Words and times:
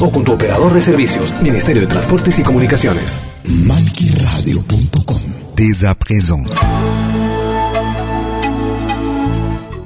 o 0.00 0.10
con 0.10 0.24
tu 0.24 0.32
operador 0.32 0.72
de 0.74 0.82
servicios, 0.82 1.32
Ministerio 1.40 1.82
de 1.82 1.88
Transportes 1.88 2.38
y 2.38 2.42
Comunicaciones. 2.42 3.12
Malquiradio.com 3.44 5.20
Dès 5.56 5.84
à 5.84 5.94
présent. 5.94 6.42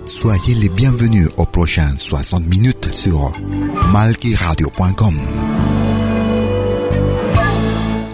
Soyez 0.07 0.55
les 0.55 0.69
bienvenus 0.69 1.29
aux 1.37 1.47
prochaines 1.47 1.99
60 1.99 2.47
minutes 2.47 2.93
sur 2.93 3.33
malquiradio.com. 3.93 5.19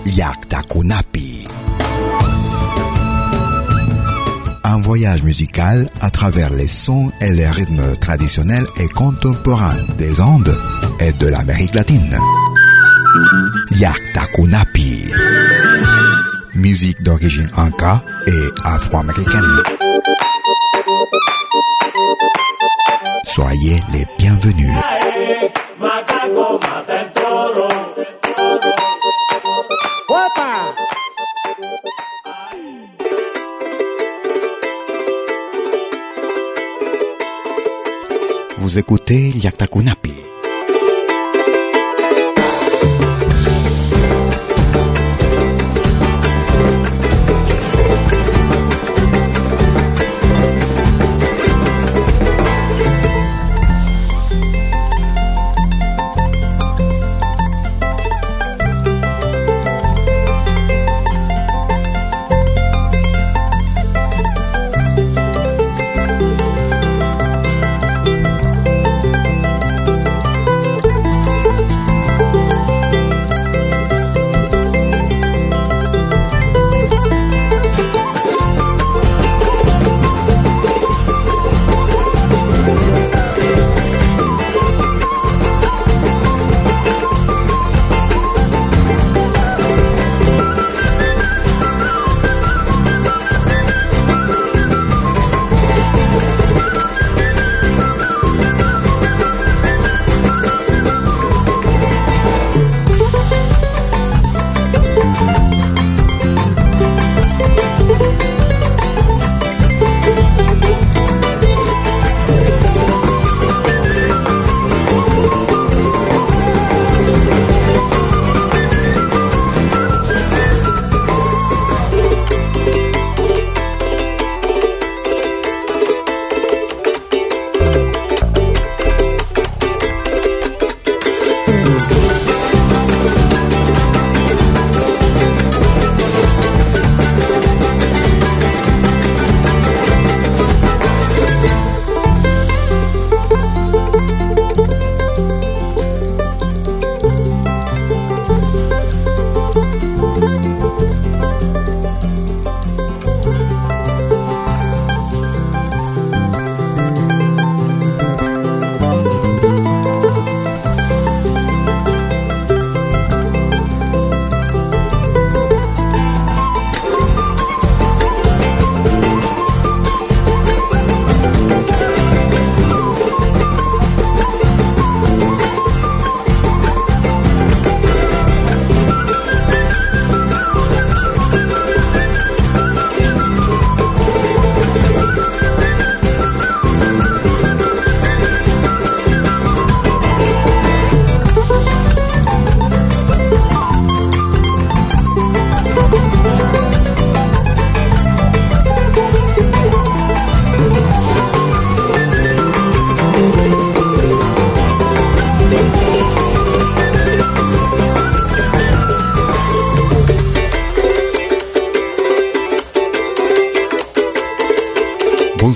Yakta 0.07 0.63
Kunapi. 0.69 1.47
Un 4.65 4.81
voyage 4.81 5.23
musical 5.23 5.91
à 6.01 6.11
travers 6.11 6.53
les 6.53 6.69
sons 6.69 7.13
et 7.21 7.33
les 7.33 7.49
rythmes 7.49 7.97
traditionnels 7.97 8.67
et 8.79 8.89
contemporains 8.89 9.77
des 9.99 10.21
Andes 10.21 10.59
est 10.99 11.19
de 11.19 11.29
l'Amérique 11.29 11.75
latine. 11.75 12.17
Yaktakunapi. 13.71 15.13
Musique 16.55 17.03
d'origine 17.03 17.49
anka 17.57 18.03
et 18.27 18.47
afro-américaine. 18.65 19.63
Soyez 23.25 23.81
les 23.93 24.07
bienvenus. 24.19 24.75
Vous 38.59 38.79
écoutez 38.79 39.31
Yaktakunapi 39.31 40.32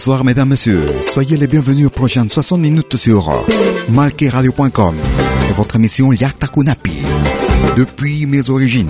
Bonsoir 0.07 0.23
mesdames, 0.25 0.51
messieurs. 0.51 0.87
Soyez 1.03 1.37
les 1.37 1.49
bienvenus 1.49 1.89
aux 1.89 1.91
prochaines 1.91 2.29
60 2.29 2.61
minutes 2.61 2.97
sur 2.97 3.45
malqueradio.com 3.89 4.95
et 5.51 5.53
votre 5.53 5.75
émission 5.75 6.13
Yakta 6.13 6.47
Kunapi. 6.47 7.03
Depuis 7.77 8.25
mes 8.27 8.49
origines. 8.49 8.89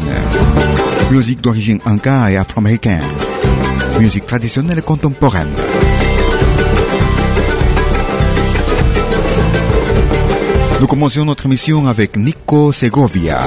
Musique 1.10 1.40
d'origine 1.40 1.78
inca 1.86 2.30
et 2.30 2.36
afro-américaine. 2.36 3.00
Musique 3.98 4.26
traditionnelle 4.26 4.80
et 4.80 4.82
contemporaine. 4.82 5.48
Nous 10.82 10.86
commençons 10.86 11.24
notre 11.24 11.46
émission 11.46 11.86
avec 11.86 12.18
Nico 12.18 12.72
Segovia. 12.72 13.40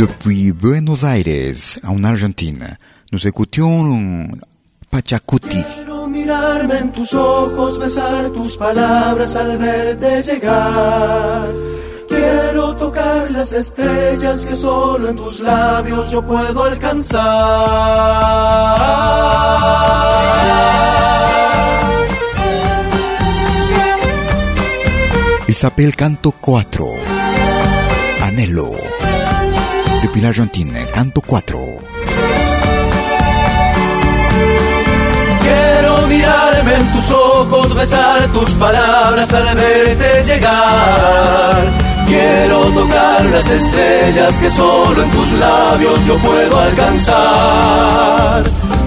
Depuis 0.00 0.50
Buenos 0.50 1.04
Aires, 1.04 1.78
en 1.86 2.02
Argentina, 2.02 2.66
nous 3.12 3.24
écoutions 3.24 4.26
Pachacuti. 4.90 5.62
En 6.30 6.92
tus 6.92 7.14
ojos, 7.14 7.78
besar 7.78 8.28
tus 8.30 8.54
palabras 8.58 9.34
al 9.34 9.56
verte 9.56 10.20
llegar. 10.20 11.50
Quiero 12.06 12.76
tocar 12.76 13.30
las 13.30 13.54
estrellas 13.54 14.44
que 14.44 14.54
solo 14.54 15.08
en 15.08 15.16
tus 15.16 15.40
labios 15.40 16.10
yo 16.10 16.20
puedo 16.20 16.64
alcanzar. 16.64 17.24
Isabel 25.46 25.96
Canto 25.96 26.34
4. 26.38 26.86
Anhelo. 28.24 28.72
Depuis 30.02 30.20
l'Argentine, 30.20 30.84
Canto 30.92 31.22
4. 31.22 31.97
En 36.78 36.92
tus 36.92 37.10
ojos, 37.10 37.74
besar 37.74 38.28
tus 38.32 38.50
palabras 38.52 39.32
al 39.32 39.54
verte 39.54 40.24
llegar. 40.24 41.88
Quiero 42.06 42.58
tocar 42.70 43.24
las 43.26 43.50
estrellas 43.50 44.38
que 44.38 44.50
solo 44.50 45.02
en 45.02 45.10
tus 45.10 45.32
labios 45.32 46.06
yo 46.06 46.16
puedo 46.18 46.58
alcanzar. 46.58 48.42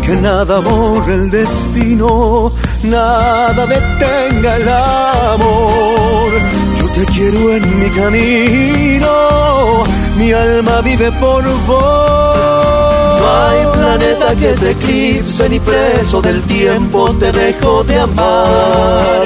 Que 0.06 0.16
nada 0.16 0.60
borre 0.60 1.14
el 1.14 1.30
destino, 1.30 2.52
nada 2.84 3.66
detenga 3.68 4.56
el 4.58 4.70
amor. 4.70 6.32
Yo 6.80 6.90
te 6.96 7.06
quiero 7.14 7.54
en 7.56 7.80
mi 7.80 7.90
camino, 7.90 9.84
mi 10.22 10.32
alma 10.34 10.82
vive 10.82 11.12
por 11.14 11.44
vos. 11.68 13.20
No 13.22 13.28
hay 13.44 13.62
planeta 13.78 14.28
que 14.42 14.52
te 14.62 14.72
eclipse 14.72 15.50
ni 15.50 15.60
preso 15.60 16.22
del 16.22 16.42
tiempo 16.44 17.10
te 17.22 17.32
dejo 17.32 17.84
de 17.84 18.00
amar. 18.00 19.26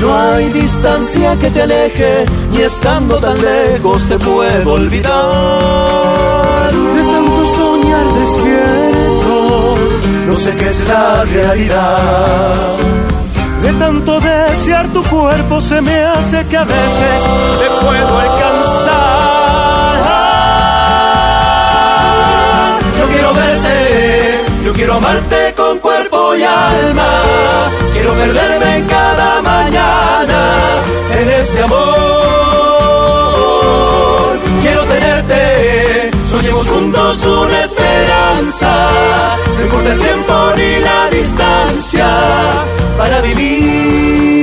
No 0.00 0.08
hay 0.18 0.46
distancia 0.52 1.36
que 1.40 1.48
te 1.50 1.62
aleje, 1.62 2.24
ni 2.50 2.60
estando 2.62 3.18
tan 3.18 3.36
lejos 3.40 4.04
te 4.08 4.18
puedo 4.18 4.72
olvidar. 4.72 5.12
De 6.96 7.02
tanto 7.12 7.40
soñar 7.58 8.06
despierto, 8.20 9.76
no 10.28 10.36
sé 10.36 10.50
qué 10.56 10.68
es 10.70 10.88
la 10.88 11.24
realidad. 11.24 12.76
De 13.62 13.72
tanto 13.74 14.20
desear 14.20 14.88
tu 14.88 15.02
cuerpo 15.04 15.60
se 15.60 15.80
me 15.80 16.04
hace 16.04 16.44
que 16.48 16.56
a 16.56 16.64
veces 16.64 17.18
te 17.60 17.68
puedo 17.84 18.18
alcanzar. 18.18 19.21
Quiero 23.32 23.46
verte, 23.46 24.40
yo 24.64 24.72
quiero 24.72 24.94
amarte 24.94 25.54
con 25.56 25.78
cuerpo 25.78 26.34
y 26.36 26.42
alma. 26.42 27.22
Quiero 27.92 28.12
perderme 28.14 28.78
en 28.78 28.86
cada 28.86 29.42
mañana 29.42 30.80
en 31.20 31.30
este 31.30 31.62
amor. 31.62 31.88
Quiero 34.60 34.84
tenerte, 34.84 36.10
soñemos 36.26 36.66
juntos 36.66 37.24
una 37.24 37.64
esperanza. 37.64 38.88
No 39.56 39.62
importa 39.62 39.92
el 39.92 40.00
tiempo 40.00 40.52
ni 40.56 40.80
la 40.80 41.10
distancia 41.10 42.08
para 42.98 43.20
vivir. 43.20 44.41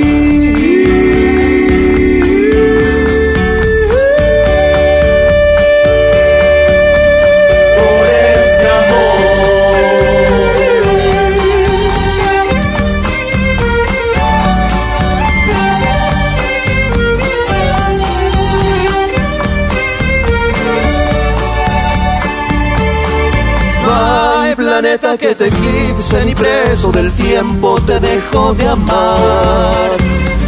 Que 24.97 25.35
te 25.35 25.45
eclipse 25.47 26.25
ni 26.25 26.33
preso 26.33 26.91
del 26.91 27.11
tiempo 27.11 27.79
te 27.85 27.99
dejo 27.99 28.55
de 28.55 28.67
amar. 28.67 29.71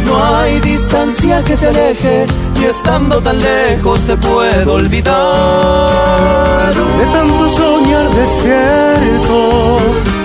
No 0.04 0.24
hay 0.34 0.58
distancia 0.58 1.44
que 1.44 1.56
te 1.56 1.68
aleje 1.68 2.26
y 2.60 2.64
estando 2.64 3.20
tan 3.20 3.40
lejos 3.40 4.00
te 4.00 4.16
puedo 4.16 4.74
olvidar. 4.74 5.14
De 6.74 7.04
tanto 7.12 7.48
soñar 7.56 8.10
despierto, 8.10 9.78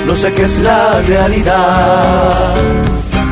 no 0.08 0.16
sé 0.16 0.34
qué 0.34 0.44
es 0.46 0.60
la 0.60 1.00
realidad. 1.08 2.56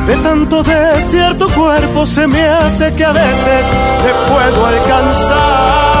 De 0.06 0.16
tanto 0.18 0.62
desear 0.62 1.36
tu 1.36 1.48
cuerpo 1.48 2.06
se 2.06 2.28
me 2.28 2.48
hace 2.48 2.94
que 2.94 3.04
a 3.04 3.12
veces 3.12 3.66
te 4.02 4.14
puedo 4.32 4.66
alcanzar. 4.66 5.96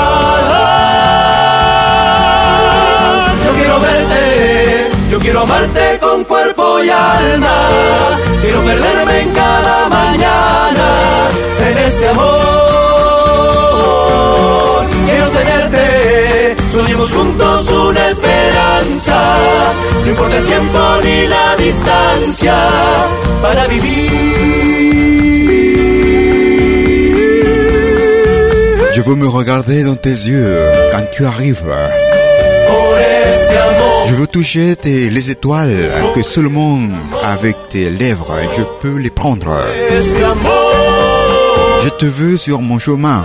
Cuerpo 6.24 6.82
y 6.82 6.90
alma. 6.90 7.68
Quiero 8.40 8.60
perderme 8.62 9.20
en 9.20 9.30
cada 9.32 9.88
mañana 9.88 11.28
en 11.68 11.78
este 11.78 12.08
amor. 12.08 12.36
Quiero 15.06 15.28
tenerte, 15.30 16.56
soñemos 16.72 17.12
juntos 17.12 17.68
una 17.70 18.08
esperanza. 18.10 19.36
No 20.02 20.08
importa 20.08 20.36
el 20.38 20.44
tiempo 20.44 20.78
ni 21.04 21.26
la 21.26 21.56
distancia 21.56 22.54
para 23.42 23.66
vivir. 23.66 24.56
Je 28.92 29.02
veux 29.02 29.14
me 29.14 29.28
regarder 29.28 29.84
dans 29.84 29.94
tes 29.94 30.26
yeux 30.26 30.56
quand 30.90 31.04
tu 31.12 31.26
arrives. 31.26 31.62
Je 34.08 34.14
veux 34.14 34.26
toucher 34.26 34.76
tes- 34.76 35.10
les 35.10 35.30
étoiles 35.30 35.90
que 36.14 36.22
seulement 36.22 36.78
avec 37.22 37.56
tes 37.70 37.90
lèvres 37.90 38.36
je 38.56 38.62
peux 38.80 38.96
les 38.98 39.10
prendre. 39.10 39.64
Je 41.82 41.88
te 41.90 42.06
veux 42.06 42.36
sur 42.36 42.60
mon 42.60 42.78
chemin. 42.78 43.24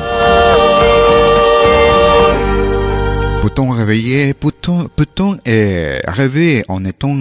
Peut-on 3.41 3.69
réveiller, 3.69 4.33
peut-on, 4.35 5.37
euh, 5.47 5.99
rêver 6.07 6.63
en 6.67 6.85
étant 6.85 7.15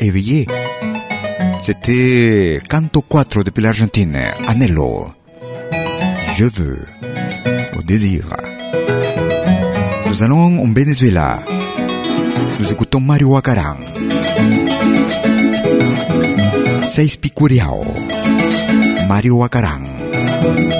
éveillé? 0.00 0.46
C'était 1.60 2.58
Canto 2.68 3.02
4 3.02 3.44
depuis 3.44 3.62
l'Argentine, 3.62 4.18
Anhelo. 4.48 5.06
Je 6.36 6.44
veux, 6.46 6.78
au 7.78 7.82
désir. 7.82 8.24
Nous 10.08 10.22
allons 10.24 10.60
en 10.64 10.72
Venezuela. 10.72 11.44
Nous 12.58 12.72
écoutons 12.72 13.00
Mario 13.00 13.28
Wacaran. 13.30 13.76
Seis 16.82 17.16
Picuriao. 17.16 17.84
Mario 19.08 19.36
Wacaran. 19.36 20.79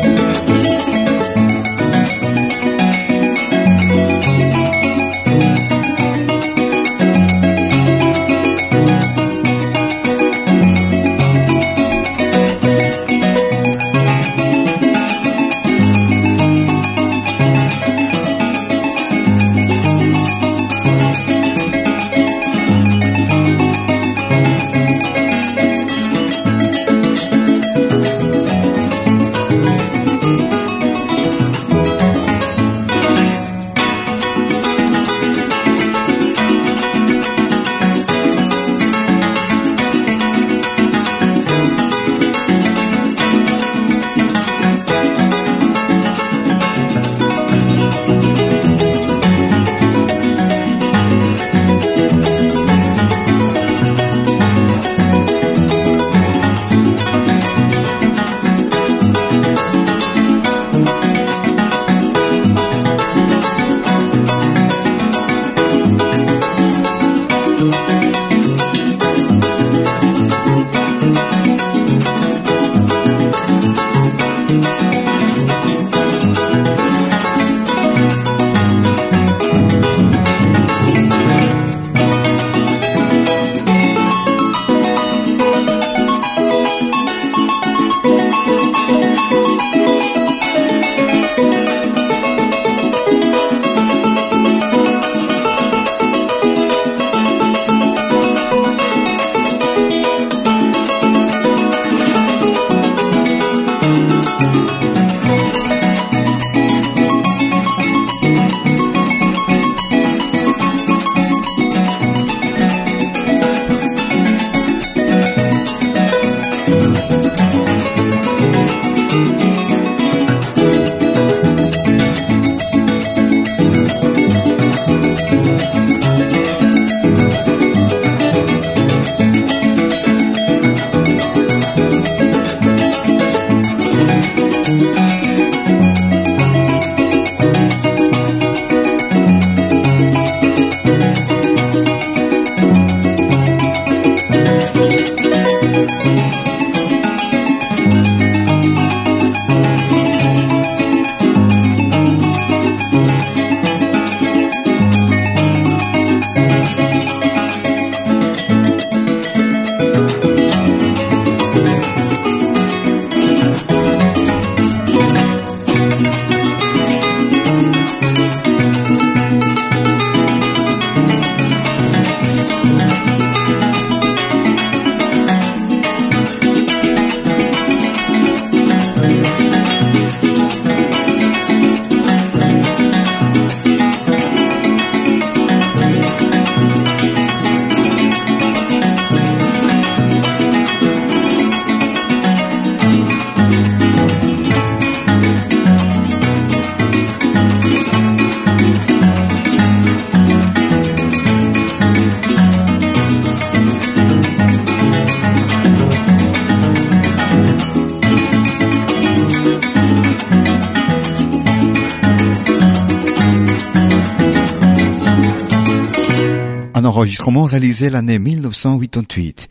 Enregistrement 217.11 217.43
réalisé 217.43 217.91
l'année 217.91 218.21
1988. 218.21 219.49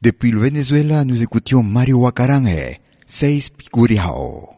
Depuis 0.00 0.30
le 0.30 0.38
Venezuela, 0.38 1.04
nous 1.04 1.22
écoutions 1.22 1.64
Mario 1.64 1.98
Wacarangue, 1.98 2.78
Seis 3.04 3.50
Picuriao. 3.50 4.50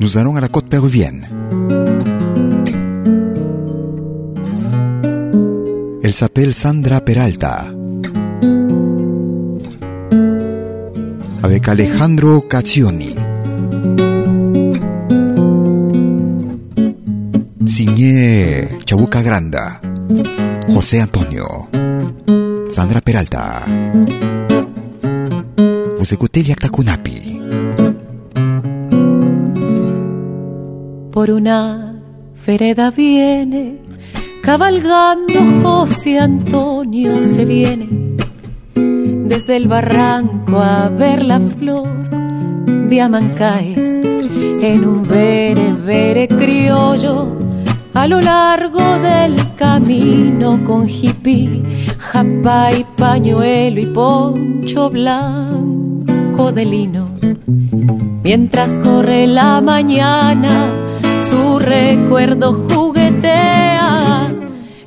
Nous 0.00 0.18
allons 0.18 0.34
à 0.34 0.40
la 0.40 0.48
côte 0.48 0.68
péruvienne. 0.68 1.28
Elle 6.02 6.12
s'appelle 6.12 6.52
Sandra 6.52 7.00
Peralta. 7.00 7.66
Avec 11.44 11.68
Alejandro 11.68 12.40
Caccioni. 12.40 13.14
Signé 17.96 18.68
Chabuca 18.84 19.22
Granda. 19.22 19.80
José 20.68 21.00
Antonio. 21.00 21.46
Sandra 22.68 23.00
Peralta. 23.00 23.64
Vous 25.96 26.12
écoutez. 26.12 26.44
Por 31.10 31.30
una 31.30 32.02
vereda 32.46 32.90
viene, 32.90 33.78
cabalgando 34.42 35.34
José 35.62 36.18
Antonio 36.18 37.24
se 37.24 37.46
viene, 37.46 38.16
desde 38.74 39.56
el 39.56 39.68
barranco 39.68 40.58
a 40.58 40.90
ver 40.90 41.24
la 41.24 41.40
flor 41.40 41.88
de 42.90 43.00
Amancaes, 43.00 44.04
en 44.04 44.84
un 44.84 45.02
vere, 45.02 45.72
vere 45.72 46.28
criollo 46.28 47.35
a 47.96 48.06
lo 48.06 48.20
largo 48.20 48.98
del 48.98 49.34
camino 49.56 50.62
con 50.64 50.86
hippie, 50.86 51.62
japa 51.96 52.70
y 52.70 52.84
pañuelo 52.84 53.80
y 53.80 53.86
poncho 53.86 54.90
blanco 54.90 56.52
de 56.52 56.66
lino. 56.66 57.08
Mientras 58.22 58.76
corre 58.80 59.26
la 59.26 59.62
mañana, 59.62 60.74
su 61.22 61.58
recuerdo 61.58 62.66
juguetea 62.68 64.30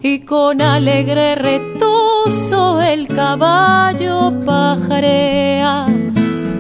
y 0.04 0.20
con 0.20 0.62
alegre 0.62 1.34
retoso 1.34 2.80
el 2.80 3.08
caballo 3.08 4.32
pajarea. 4.46 5.88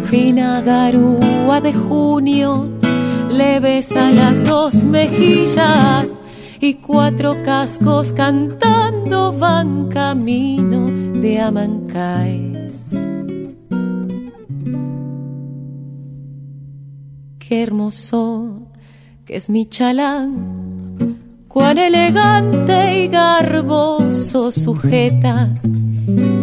Fina 0.05 0.61
garúa 0.61 1.61
de 1.61 1.73
junio 1.73 2.67
le 3.29 3.59
besa 3.59 4.09
las 4.09 4.43
dos 4.43 4.83
mejillas 4.83 6.15
y 6.61 6.75
cuatro 6.75 7.35
cascos 7.43 8.11
cantando 8.11 9.31
van 9.31 9.87
camino 9.87 10.87
de 11.19 11.39
Amancaes. 11.39 12.75
Qué 17.39 17.63
hermoso 17.63 18.71
que 19.25 19.37
es 19.37 19.49
mi 19.49 19.67
chalán, 19.67 21.17
cuán 21.47 21.77
elegante 21.77 23.03
y 23.03 23.07
garboso 23.07 24.51
sujeta 24.51 25.49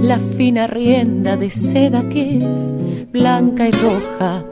la 0.02 0.18
fina 0.18 0.66
rienda 0.66 1.36
de 1.36 1.50
seda 1.50 2.08
que 2.08 2.38
es 2.38 2.72
blanca 3.12 3.68
y 3.68 3.72
roja. 3.72 4.44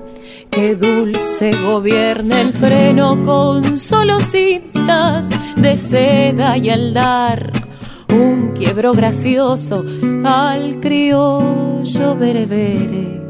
Qué 0.54 0.76
dulce 0.76 1.50
gobierna 1.64 2.40
el 2.40 2.52
freno 2.52 3.24
con 3.24 3.76
solo 3.76 4.20
cintas 4.20 5.28
de 5.56 5.76
seda 5.76 6.56
y 6.56 6.70
al 6.70 6.94
dar 6.94 7.50
un 8.14 8.52
quiebro 8.54 8.92
gracioso 8.92 9.84
al 10.24 10.78
criollo 10.78 12.14
berebere 12.14 13.23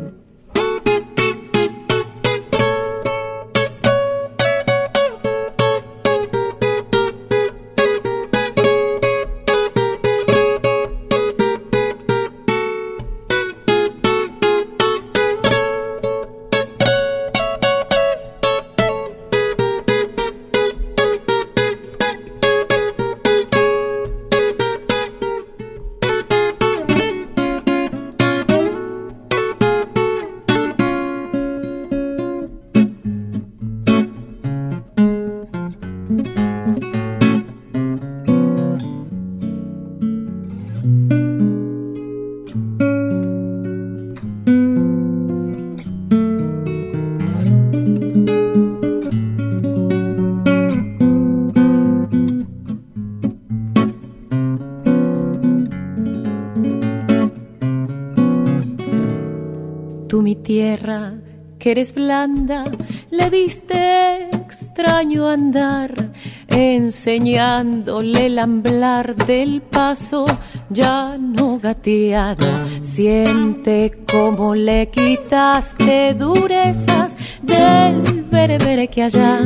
que 60.45 61.71
eres 61.71 61.95
blanda, 61.95 62.65
le 63.11 63.31
diste 63.31 64.29
extraño 64.29 65.29
andar, 65.29 66.13
enseñándole 66.49 68.27
el 68.27 68.39
amblar 68.39 69.17
del 69.17 69.63
paso 69.63 70.27
ya 70.69 71.17
no 71.19 71.59
gateado. 71.59 72.47
Siente 72.83 74.05
como 74.13 74.55
le 74.55 74.91
quitaste 74.91 76.13
durezas 76.13 77.17
del 77.43 78.25
berebere 78.31 78.89
que 78.89 79.05
allá 79.05 79.41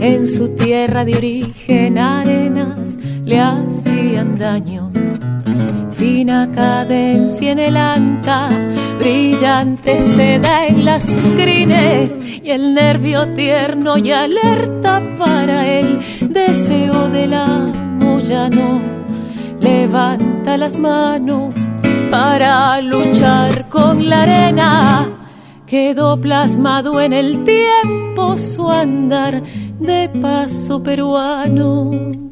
en 0.00 0.26
su 0.26 0.48
tierra 0.56 1.04
de 1.04 1.16
origen 1.16 1.96
arenas 1.96 2.96
le 3.24 3.38
hacían 3.38 4.36
daño. 4.36 4.89
Fina 6.00 6.50
cadencia 6.50 7.52
en 7.52 7.58
el 7.58 7.76
anta 7.76 8.48
brillante 8.98 10.00
seda 10.00 10.66
en 10.66 10.86
las 10.86 11.04
crines 11.36 12.16
y 12.42 12.50
el 12.50 12.72
nervio 12.72 13.34
tierno 13.34 13.98
y 13.98 14.10
alerta 14.10 15.02
para 15.18 15.68
el 15.68 16.00
deseo 16.22 17.10
del 17.10 17.34
amo 17.34 18.18
ya 18.20 18.48
no 18.48 18.80
levanta 19.60 20.56
las 20.56 20.78
manos 20.78 21.52
para 22.10 22.80
luchar 22.80 23.68
con 23.68 24.08
la 24.08 24.22
arena 24.22 25.06
quedó 25.66 26.18
plasmado 26.18 26.98
en 26.98 27.12
el 27.12 27.44
tiempo 27.44 28.38
su 28.38 28.70
andar 28.70 29.42
de 29.78 30.08
paso 30.18 30.82
peruano 30.82 32.29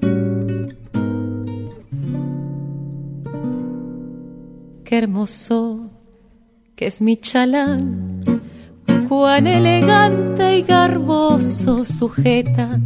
qué 4.89 4.97
hermoso 4.97 5.91
que 6.75 6.87
es 6.87 7.03
mi 7.03 7.19
chalán, 7.19 8.23
cuán 9.07 9.47
elegante 9.47 10.57
y 10.57 10.63
garboso 10.63 11.85
sujeta 11.85 12.81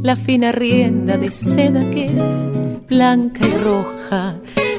la 0.00 0.16
fina 0.16 0.50
rienda 0.50 1.18
de 1.18 1.30
seda 1.30 1.80
que 1.80 2.06
es 2.06 2.48
blanca 2.88 3.46
y 3.46 3.62
roja, 3.62 4.36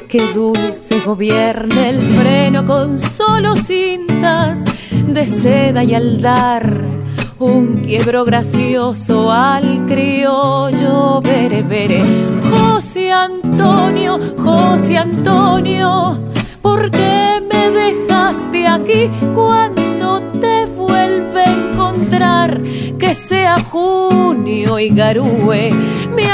que 0.08 0.18
dulce 0.34 0.98
gobierna 1.06 1.90
el 1.90 2.02
freno 2.02 2.66
con 2.66 2.98
solo 2.98 3.54
cintas 3.54 4.64
de 5.06 5.26
seda 5.26 5.84
y 5.84 5.94
al 5.94 6.20
dar 6.20 6.99
un 7.40 7.78
quiebro 7.78 8.24
gracioso 8.26 9.30
al 9.30 9.86
criollo 9.86 11.22
bere 11.22 11.62
bere. 11.62 12.02
José 12.50 13.10
Antonio, 13.10 14.20
José 14.36 14.98
Antonio, 14.98 16.18
¿por 16.60 16.90
qué 16.90 17.42
me 17.50 17.70
dejaste 17.70 18.66
aquí 18.66 19.10
cuando 19.34 20.20
te 20.38 20.66
vuelve 20.66 21.40
a 21.40 21.70
encontrar? 21.72 22.62
Que 22.98 23.14
sea 23.14 23.56
junio 23.70 24.78
y 24.78 24.90
garúe, 24.90 25.70
me 26.14 26.26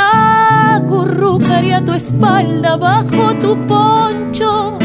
acurrucaría 0.75 1.85
tu 1.85 1.93
espalda 1.93 2.77
bajo 2.77 3.33
tu 3.41 3.57
poncho 3.67 4.77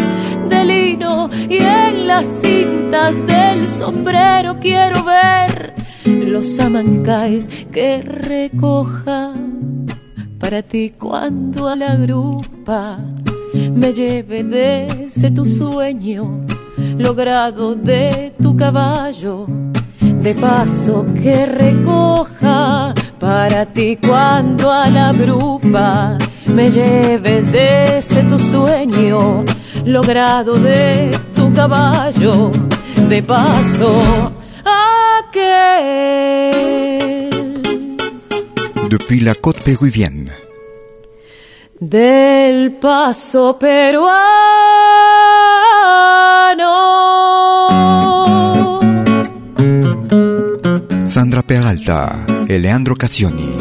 de 0.50 0.66
lino 0.66 1.30
y 1.50 1.58
en 1.58 2.06
las 2.06 2.28
cintas 2.28 3.16
del 3.26 3.68
sombrero 3.68 4.58
quiero 4.60 5.04
ver 5.04 5.81
los 6.06 6.60
amancaes 6.60 7.48
que 7.72 8.02
recojan 8.02 9.86
para 10.40 10.62
ti 10.62 10.94
cuando 10.98 11.68
a 11.68 11.76
la 11.76 11.96
grupa 11.96 12.98
me 13.54 13.94
lleves 13.94 14.50
desde 14.50 15.32
tu 15.32 15.46
sueño 15.46 16.46
logrado 16.98 17.76
de 17.76 18.34
tu 18.42 18.56
caballo, 18.56 19.46
de 20.00 20.34
paso 20.34 21.06
que 21.22 21.46
recoja 21.46 22.94
para 23.20 23.66
ti 23.66 23.98
cuando 23.98 24.72
a 24.72 24.90
la 24.90 25.14
grupa 25.14 26.18
me 26.48 26.72
lleves 26.72 27.52
desde 27.52 28.24
tu 28.24 28.40
sueño 28.40 29.46
logrado 29.86 30.54
de 30.54 31.12
tu 31.36 31.54
caballo, 31.54 32.52
de 33.08 33.22
paso. 33.22 34.41
Depuis 38.90 39.20
la 39.22 39.34
côte 39.36 39.62
péruvienne. 39.64 40.30
Del 41.80 42.72
paso 42.74 43.54
peruano. 43.54 44.12
Sandra 51.06 51.44
Peralta 51.44 52.16
et 52.48 52.60
Leandro 52.60 52.96
Cassioni. 52.96 53.58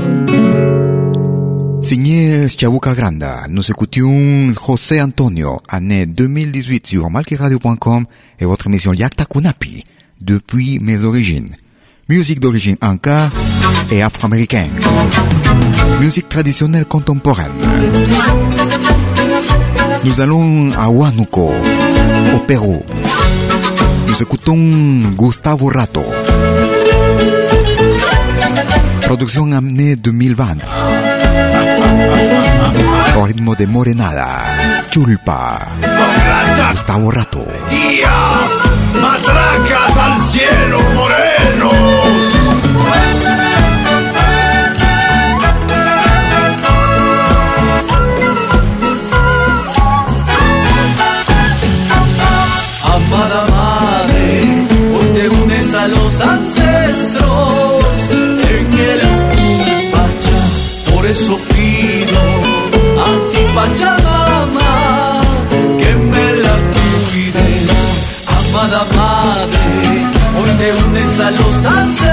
Signé 1.82 2.48
Chabuca 2.48 2.94
Granda, 2.94 3.46
nous 3.48 3.68
écoutions 3.70 4.52
José 4.54 5.00
Antonio, 5.00 5.58
année 5.68 6.06
2018 6.06 6.86
sur 6.86 7.10
malqueradio.com 7.10 8.04
et 8.38 8.44
votre 8.44 8.66
émission 8.68 8.92
Yakta 8.92 9.24
Kunapi, 9.24 9.82
depuis 10.20 10.78
mes 10.80 11.04
origines. 11.04 11.54
Musique 12.08 12.40
d'origine 12.40 12.76
anka 12.82 13.30
et 13.90 14.02
afro-américaine. 14.02 14.70
Musique 16.00 16.28
traditionnelle 16.28 16.86
contemporaine. 16.86 17.52
Nous 20.04 20.20
allons 20.20 20.72
à 20.72 20.88
Huánuco, 20.88 21.52
au 22.34 22.38
Pérou. 22.40 22.82
Nous 24.08 24.22
écoutons 24.22 24.56
Gustavo 25.16 25.68
Rato. 25.68 26.04
Producción 29.02 29.52
année 29.52 29.96
2020. 29.96 31.09
Au 33.16 33.26
ritmo 33.26 33.54
de 33.54 33.66
Morenada, 33.66 34.86
Chulpa, 34.90 35.76
Gustavo 36.72 37.10
Rato. 37.10 37.46
¡Ya! 37.70 38.48
¡Matracas 39.00 39.96
al 39.96 40.20
cielo, 40.30 40.80
morenos! 40.94 42.00
Amada 52.84 53.46
madre, 53.50 54.42
hoy 54.94 55.06
te 55.14 55.28
unes 55.28 55.74
a 55.74 55.88
los 55.88 56.20
ancestros 56.20 58.10
en 58.10 58.40
el 58.48 58.66
Pacha. 59.92 60.38
Por 60.94 61.04
eso 61.06 61.38
pido 61.54 61.79
sunset. 71.62 72.09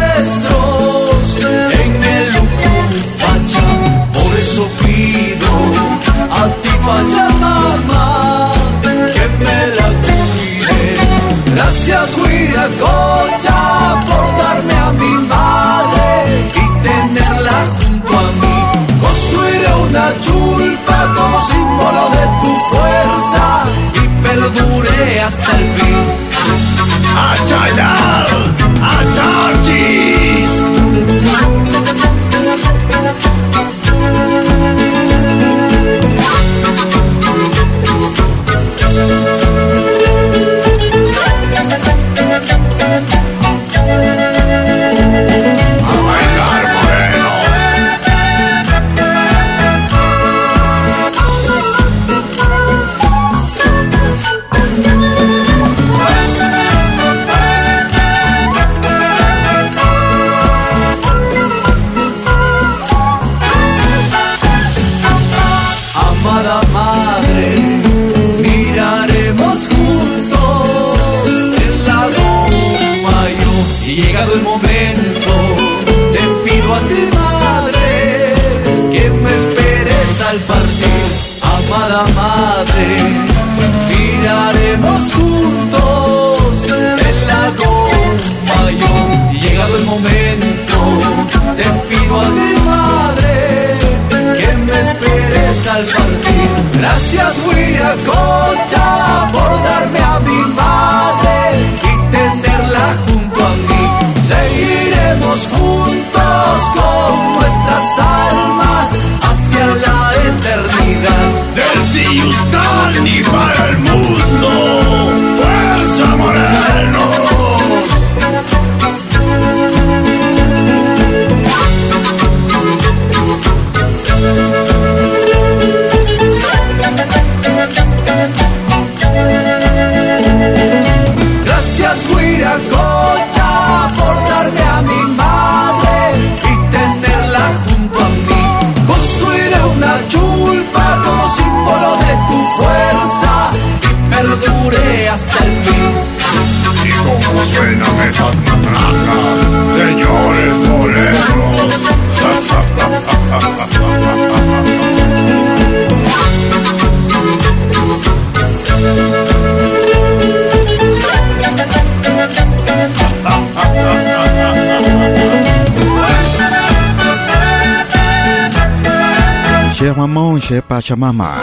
Chère 170.47 170.63
Pachamama, 170.63 171.33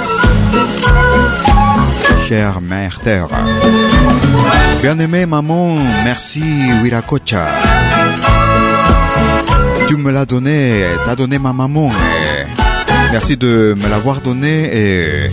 chère 2.26 2.62
mère 2.62 2.98
terre. 3.00 3.28
Bien 4.80 4.98
aimé 4.98 5.26
maman, 5.26 5.76
merci 6.04 6.42
Wiracocha. 6.82 7.48
Tu 9.88 9.98
me 9.98 10.10
l'as 10.10 10.24
donné, 10.24 10.86
t'as 11.04 11.16
donné 11.16 11.38
ma 11.38 11.52
maman. 11.52 11.92
Merci 13.12 13.36
de 13.36 13.76
me 13.76 13.90
l'avoir 13.90 14.22
donné 14.22 14.70
et 14.72 15.30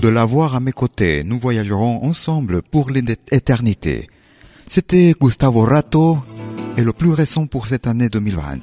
de 0.00 0.08
l'avoir 0.08 0.54
à 0.54 0.60
mes 0.60 0.70
côtés. 0.70 1.24
Nous 1.24 1.40
voyagerons 1.40 2.04
ensemble 2.04 2.62
pour 2.62 2.90
l'éternité. 2.90 4.06
C'était 4.64 5.12
Gustavo 5.20 5.62
Rato 5.62 6.18
et 6.76 6.84
le 6.84 6.92
plus 6.92 7.10
récent 7.10 7.46
pour 7.46 7.66
cette 7.66 7.88
année 7.88 8.08
2020. 8.08 8.58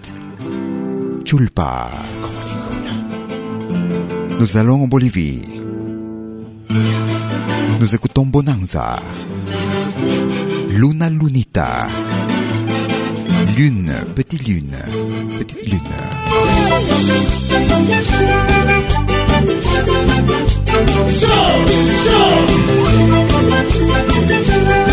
Chulpa. 1.25 1.89
Nous 4.45 4.57
allons 4.57 4.83
en 4.83 4.87
Bolivie. 4.87 5.41
Nous 7.79 7.95
écoutons 7.95 8.27
Bonanza. 8.27 9.01
Luna 10.69 11.09
Lunita. 11.09 11.87
Lune, 13.57 13.91
petite 14.13 14.47
lune, 14.47 14.77
petite 15.39 15.65
lune. 15.65 15.81
Ay, 24.47 24.84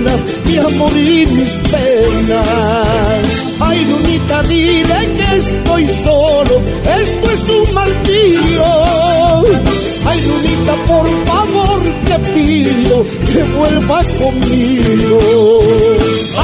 luna, 0.00 0.16
mi 0.44 0.56
amor 0.58 0.92
y 0.96 1.26
mis 1.26 1.52
penas. 1.70 3.26
Ay, 3.60 3.84
lunita, 3.84 4.42
dile 4.44 4.98
que 5.16 5.36
estoy 5.36 5.86
solo, 6.04 6.60
esto 7.00 7.30
es 7.30 7.40
un 7.50 7.74
martirio. 7.74 8.64
Ay, 10.06 10.20
lunita, 10.26 10.74
por 10.86 11.06
favor 11.26 11.80
te 12.06 12.18
pido 12.32 13.04
que 13.32 13.42
vuelva 13.58 14.02
conmigo. 14.18 15.18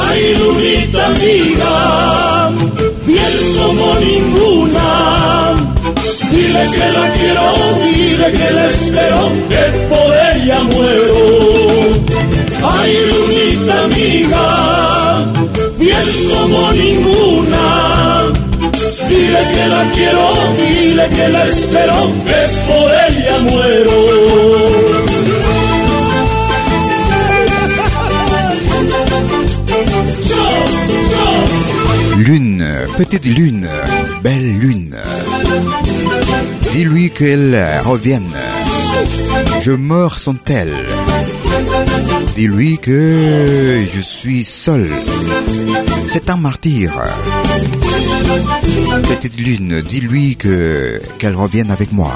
Ay, 0.09 0.37
lunita 0.39 1.07
amiga, 1.07 2.51
fiel 3.05 3.37
como 3.59 3.95
ninguna. 4.01 5.55
Dile 6.31 6.71
que 6.71 6.93
la 6.93 7.13
quiero, 7.13 7.45
dile 7.85 8.33
que 8.33 8.51
la 8.51 8.67
espero, 8.67 9.21
que 9.49 9.63
por 9.89 10.11
ella 10.35 10.61
muero. 10.65 12.16
Ay, 12.63 12.93
lunita 13.09 13.85
amiga, 13.85 14.47
fiel 15.79 16.09
como 16.31 16.73
ninguna. 16.73 17.67
Dile 19.09 19.43
que 19.55 19.65
la 19.69 19.83
quiero, 19.95 20.27
dile 20.57 21.09
que 21.09 21.29
la 21.29 21.45
espero, 21.45 21.99
que 22.27 22.41
por 22.67 22.91
ella 23.09 23.39
muero. 23.39 23.99
Lune, 32.19 32.67
petite 32.97 33.27
lune, 33.27 33.69
belle 34.23 34.59
lune. 34.59 34.97
Dis-lui 36.73 37.11
qu'elle 37.11 37.81
revienne. 37.85 38.35
Je 39.61 39.73
meurs 39.73 40.19
sans 40.19 40.35
elle. 40.49 40.75
Dis-lui 42.35 42.79
que 42.79 43.83
je 43.93 44.01
suis 44.01 44.45
seul. 44.45 44.91
C'est 46.07 46.29
un 46.31 46.37
martyr. 46.37 46.93
Petite 49.09 49.41
lune, 49.41 49.83
dis-lui 49.89 50.37
que 50.37 51.01
qu'elle 51.19 51.35
revienne 51.35 51.71
avec 51.71 51.93
moi. 51.93 52.13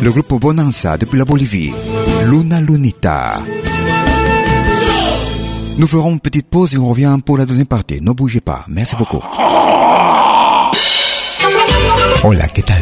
Le 0.00 0.10
groupe 0.10 0.40
Bonanza 0.40 0.96
depuis 0.96 1.18
la 1.18 1.24
Bolivie. 1.24 1.72
Luna 2.30 2.60
Lunita. 2.60 3.40
Nous 5.78 5.86
ferons 5.86 6.10
une 6.12 6.20
petite 6.20 6.48
pause 6.48 6.74
et 6.74 6.78
on 6.78 6.88
revient 6.88 7.18
pour 7.24 7.38
la 7.38 7.46
deuxième 7.46 7.66
partie. 7.66 8.00
Ne 8.00 8.12
bougez 8.12 8.40
pas. 8.40 8.64
Merci 8.68 8.94
beaucoup. 8.96 9.22
Hola, 12.24 12.46
¿qué 12.48 12.62
tal? 12.62 12.81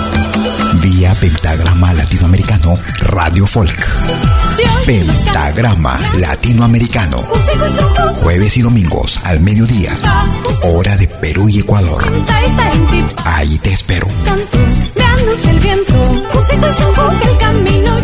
Vía 0.81 1.13
Pentagrama 1.13 1.93
Latinoamericano 1.93 2.75
Radio 3.01 3.45
Folk. 3.45 3.87
Pentagrama 4.85 5.99
Latinoamericano. 6.17 7.21
Jueves 8.15 8.57
y 8.57 8.61
domingos 8.61 9.19
al 9.25 9.41
mediodía. 9.41 9.95
Hora 10.63 10.97
de 10.97 11.07
Perú 11.07 11.49
y 11.49 11.59
Ecuador. 11.59 12.03
Ahí 13.25 13.57
te 13.59 13.73
espero. 13.73 14.07
El 17.21 17.37
camino 17.37 17.99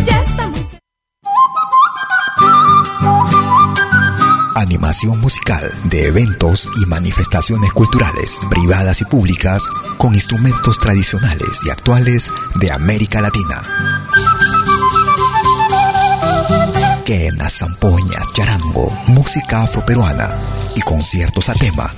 Animación 4.88 5.20
musical 5.20 5.70
de 5.84 6.06
eventos 6.06 6.66
y 6.82 6.86
manifestaciones 6.86 7.72
culturales, 7.72 8.38
privadas 8.48 9.02
y 9.02 9.04
públicas, 9.04 9.68
con 9.98 10.14
instrumentos 10.14 10.78
tradicionales 10.78 11.60
y 11.66 11.68
actuales 11.68 12.32
de 12.58 12.72
América 12.72 13.20
Latina. 13.20 13.62
quena, 17.04 17.50
zampoña, 17.50 18.18
charango, 18.32 18.90
música 19.08 19.64
afroperuana 19.64 20.34
y 20.74 20.80
conciertos 20.80 21.50
a 21.50 21.54
tema. 21.54 21.94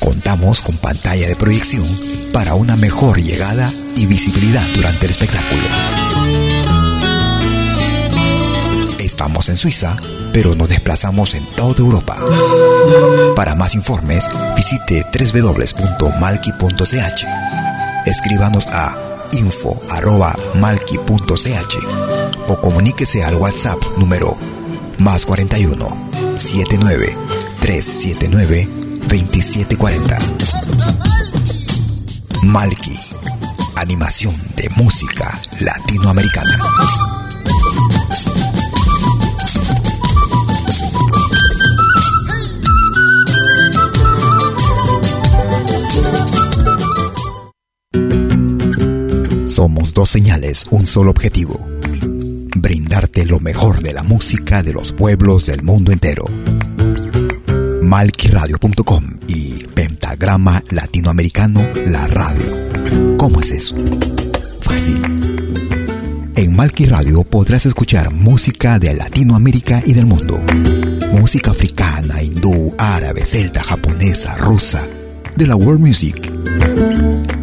Contamos 0.00 0.62
con 0.62 0.78
pantalla 0.78 1.28
de 1.28 1.36
proyección 1.36 1.86
para 2.32 2.54
una 2.54 2.76
mejor 2.76 3.20
llegada 3.20 3.70
y 3.94 4.06
visibilidad 4.06 4.66
durante 4.74 5.04
el 5.04 5.10
espectáculo. 5.10 6.43
Estamos 9.14 9.48
en 9.48 9.56
Suiza, 9.56 9.94
pero 10.32 10.56
nos 10.56 10.70
desplazamos 10.70 11.34
en 11.36 11.46
toda 11.52 11.76
Europa. 11.78 12.16
Para 13.36 13.54
más 13.54 13.76
informes, 13.76 14.28
visite 14.56 15.06
www.malki.ch. 15.16 16.56
Escríbanos 18.06 18.66
a 18.72 18.96
info.malki.ch 19.30 20.18
o 22.48 22.60
comuníquese 22.60 23.22
al 23.22 23.36
WhatsApp 23.36 23.78
número 23.98 24.36
más 24.98 25.24
41 25.26 26.10
79 26.34 27.16
379 27.60 28.68
2740. 29.06 30.18
Malki, 32.42 32.98
animación 33.76 34.34
de 34.56 34.68
música 34.70 35.40
latinoamericana. 35.60 36.58
Somos 49.54 49.94
dos 49.94 50.10
señales, 50.10 50.66
un 50.72 50.84
solo 50.84 51.12
objetivo. 51.12 51.64
Brindarte 52.56 53.24
lo 53.24 53.38
mejor 53.38 53.82
de 53.82 53.92
la 53.92 54.02
música 54.02 54.64
de 54.64 54.72
los 54.72 54.92
pueblos 54.92 55.46
del 55.46 55.62
mundo 55.62 55.92
entero. 55.92 56.24
Malquiradio.com 57.80 59.04
y 59.28 59.62
Pentagrama 59.72 60.60
Latinoamericano 60.70 61.64
La 61.86 62.04
Radio. 62.08 63.16
¿Cómo 63.16 63.40
es 63.42 63.52
eso? 63.52 63.76
Fácil. 64.58 65.00
En 66.34 66.56
Malqui 66.56 66.86
Radio 66.86 67.22
podrás 67.22 67.64
escuchar 67.64 68.12
música 68.12 68.80
de 68.80 68.92
Latinoamérica 68.94 69.84
y 69.86 69.92
del 69.92 70.06
mundo. 70.06 70.36
Música 71.12 71.52
africana, 71.52 72.20
hindú, 72.24 72.74
árabe, 72.76 73.24
celta, 73.24 73.62
japonesa, 73.62 74.36
rusa, 74.36 74.84
de 75.36 75.46
la 75.46 75.54
world 75.54 75.80
music. 75.80 76.28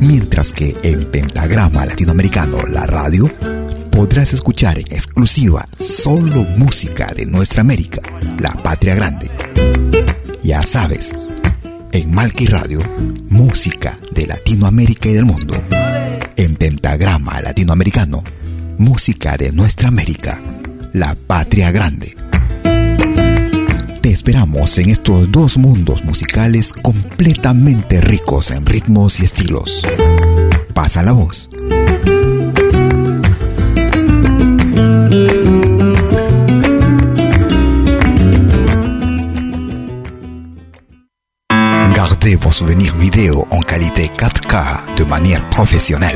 Mientras 0.01 0.51
que 0.51 0.75
en 0.81 1.05
Pentagrama 1.11 1.85
Latinoamericano 1.85 2.57
La 2.63 2.87
Radio 2.87 3.29
podrás 3.91 4.33
escuchar 4.33 4.79
en 4.79 4.87
exclusiva 4.91 5.67
solo 5.79 6.43
música 6.57 7.13
de 7.15 7.27
nuestra 7.27 7.61
América, 7.61 8.01
la 8.39 8.51
patria 8.51 8.95
grande. 8.95 9.29
Ya 10.41 10.63
sabes, 10.63 11.11
en 11.91 12.11
Malqui 12.15 12.47
Radio, 12.47 12.81
música 13.29 13.99
de 14.15 14.25
Latinoamérica 14.25 15.07
y 15.07 15.13
del 15.13 15.25
mundo. 15.25 15.53
En 16.35 16.55
Pentagrama 16.55 17.39
Latinoamericano, 17.39 18.23
música 18.79 19.37
de 19.37 19.51
nuestra 19.51 19.89
América, 19.89 20.41
la 20.93 21.13
patria 21.13 21.69
grande. 21.69 22.20
Esperamos 24.11 24.77
en 24.77 24.89
estos 24.89 25.31
dos 25.31 25.57
mundos 25.57 26.03
musicales 26.03 26.73
completamente 26.73 28.01
ricos 28.01 28.51
en 28.51 28.65
ritmos 28.65 29.21
y 29.21 29.25
estilos. 29.25 29.85
Pasa 30.73 31.01
la 31.01 31.13
voz. 31.13 31.49
Vos 42.23 42.51
souvenirs 42.51 42.95
vidéo 42.95 43.47
en 43.49 43.61
qualité 43.61 44.03
4K 44.03 44.95
de 44.95 45.03
manière 45.03 45.49
professionnelle. 45.49 46.15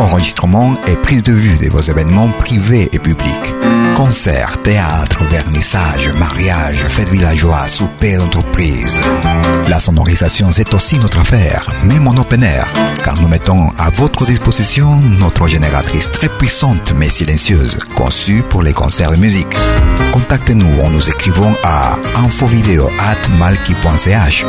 Enregistrement 0.00 0.76
et 0.88 0.96
prise 0.96 1.22
de 1.22 1.32
vue 1.32 1.56
de 1.58 1.70
vos 1.70 1.80
événements 1.80 2.30
privés 2.30 2.88
et 2.92 2.98
publics. 2.98 3.54
Concerts, 3.94 4.58
théâtre, 4.60 5.22
vernissage, 5.30 6.10
mariage, 6.18 6.84
fêtes 6.88 7.10
villageois, 7.10 7.68
souper 7.68 8.16
d'entreprise. 8.16 8.98
La 9.68 9.78
sonorisation, 9.78 10.50
c'est 10.52 10.74
aussi 10.74 10.98
notre 10.98 11.20
affaire, 11.20 11.70
même 11.84 12.08
en 12.08 12.16
open 12.16 12.42
air, 12.42 12.66
car 13.04 13.20
nous 13.20 13.28
mettons 13.28 13.68
à 13.78 13.90
votre 13.90 14.26
disposition 14.26 15.00
notre 15.20 15.46
génératrice 15.46 16.10
très 16.10 16.28
puissante 16.28 16.92
mais 16.96 17.08
silencieuse, 17.08 17.78
conçue 17.94 18.42
pour 18.48 18.62
les 18.62 18.72
concerts 18.72 19.12
de 19.12 19.16
musique. 19.16 19.56
Contactez-nous 20.12 20.80
en 20.84 20.90
nous 20.90 21.08
écrivant 21.08 21.52
à 21.64 21.96
infovideo@malki.ch 22.24 24.44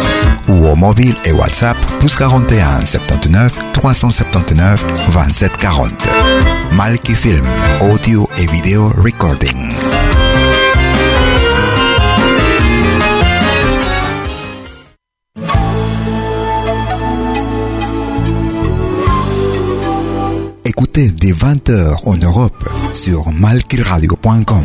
ou 0.47 0.67
au 0.67 0.75
mobile 0.80 1.15
et 1.26 1.32
WhatsApp 1.34 1.78
plus 2.00 2.15
41 2.15 2.86
79 2.86 3.74
379 3.74 4.86
27 5.10 5.58
40. 5.58 5.92
Malki 6.72 7.15
Film, 7.15 7.46
audio 7.82 8.30
et 8.38 8.50
vidéo 8.50 8.89
recording. 9.04 9.74
Écoutez 20.63 21.10
dès 21.10 21.34
20h 21.34 22.08
en 22.08 22.15
Europe 22.15 22.70
sur 22.94 23.32
malkiradio.com. 23.34 24.63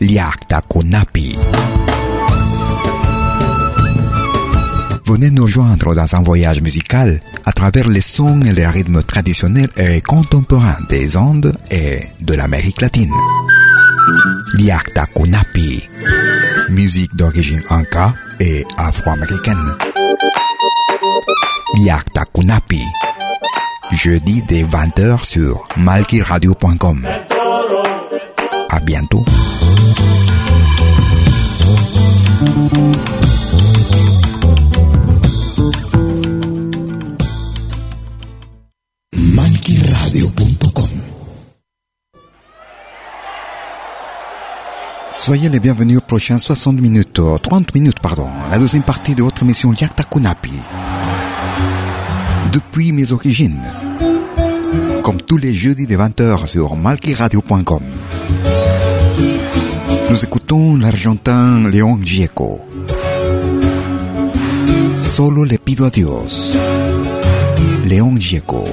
Liakta 0.00 0.60
Kunapi. 0.68 1.38
Venez 5.06 5.30
nous 5.30 5.46
joindre 5.46 5.94
dans 5.94 6.16
un 6.16 6.22
voyage 6.22 6.60
musical 6.62 7.20
à 7.44 7.52
travers 7.52 7.88
les 7.88 8.00
sons 8.00 8.40
et 8.40 8.52
les 8.52 8.66
rythmes 8.66 9.04
traditionnels 9.04 9.68
et 9.76 10.00
contemporains 10.00 10.78
des 10.88 11.16
Andes 11.16 11.56
et 11.70 12.00
de 12.20 12.34
l'Amérique 12.34 12.80
latine. 12.80 13.12
Liakta 14.54 15.06
Kunapi. 15.06 15.88
Musique 16.70 17.14
d'origine 17.14 17.62
inca 17.70 18.14
et 18.40 18.64
afro-américaine. 18.78 19.76
Liakta 21.76 22.24
Kunapi. 22.34 22.82
Jeudi 23.92 24.42
dès 24.48 24.64
20h 24.64 25.24
sur 25.24 25.62
malkiradio.com. 25.76 27.06
À 28.70 28.80
bientôt. 28.80 29.24
Soyez 45.26 45.48
les 45.48 45.58
bienvenus 45.58 45.98
aux 45.98 46.02
prochaines 46.02 46.38
60 46.38 46.80
minutes, 46.80 47.18
euh, 47.18 47.36
30 47.38 47.74
minutes, 47.74 47.98
pardon, 47.98 48.28
la 48.48 48.60
deuxième 48.60 48.84
partie 48.84 49.16
de 49.16 49.24
votre 49.24 49.42
émission 49.42 49.72
Yakta 49.72 50.04
Kunapi. 50.04 50.52
Depuis 52.52 52.92
mes 52.92 53.10
origines, 53.10 53.60
comme 55.02 55.20
tous 55.20 55.36
les 55.36 55.52
jeudis 55.52 55.88
de 55.88 55.96
20h 55.96 56.46
sur 56.46 56.76
malkiradio.com. 56.76 57.82
Nous 60.10 60.24
écoutons 60.24 60.76
l'argentin 60.76 61.68
León 61.68 61.98
Gieco. 62.00 62.60
Solo 64.96 65.44
le 65.44 65.58
pido 65.58 65.86
a 65.86 65.90
Dios. 65.90 66.56
León 67.84 68.16
Gieco. 68.20 68.64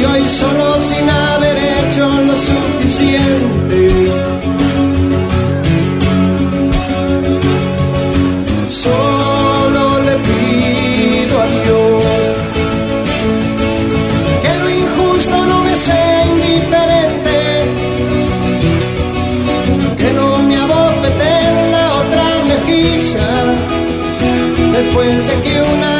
Y 0.00 0.28
solo 0.28 0.80
sin 0.80 1.10
haber 1.10 1.56
hecho 1.56 2.06
lo 2.28 2.34
suficiente. 2.48 3.80
Solo 8.70 9.82
le 10.06 10.14
pido 10.28 11.34
a 11.40 11.46
Dios 11.56 12.04
que 14.42 14.52
lo 14.62 14.70
injusto 14.70 15.36
no 15.46 15.64
me 15.64 15.74
sea 15.76 16.26
indiferente, 16.26 17.36
que 19.98 20.12
no 20.12 20.38
me 20.48 20.56
abofete 20.56 21.32
la 21.74 21.86
otra 22.02 22.24
mejilla, 22.50 23.30
después 24.76 25.10
de 25.28 25.34
que 25.42 25.62
una 25.76 25.98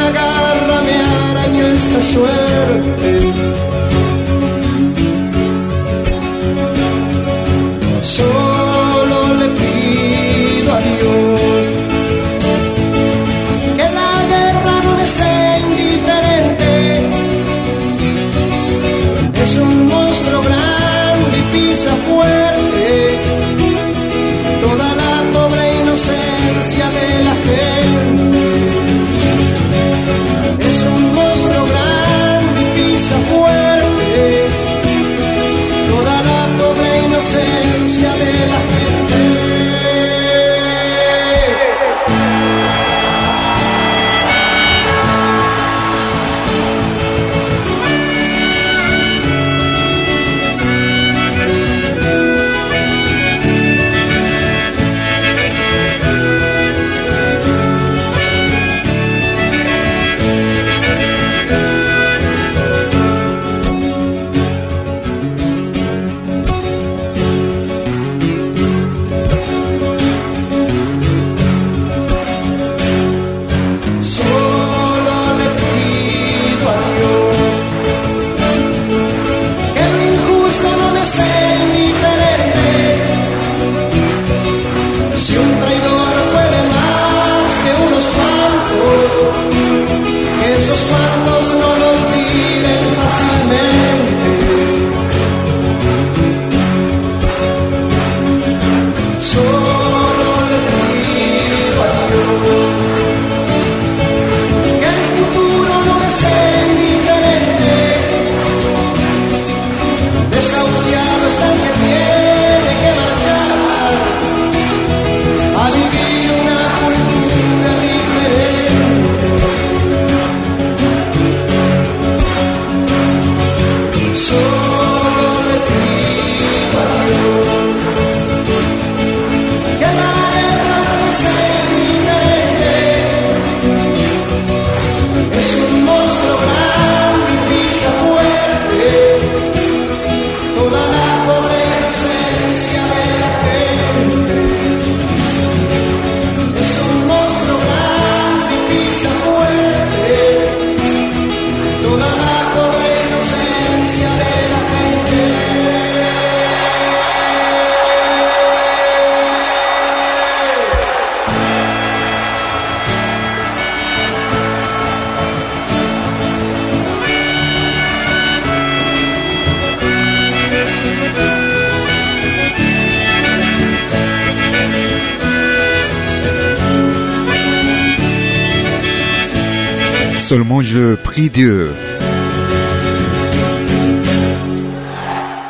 suerte. 2.02 3.17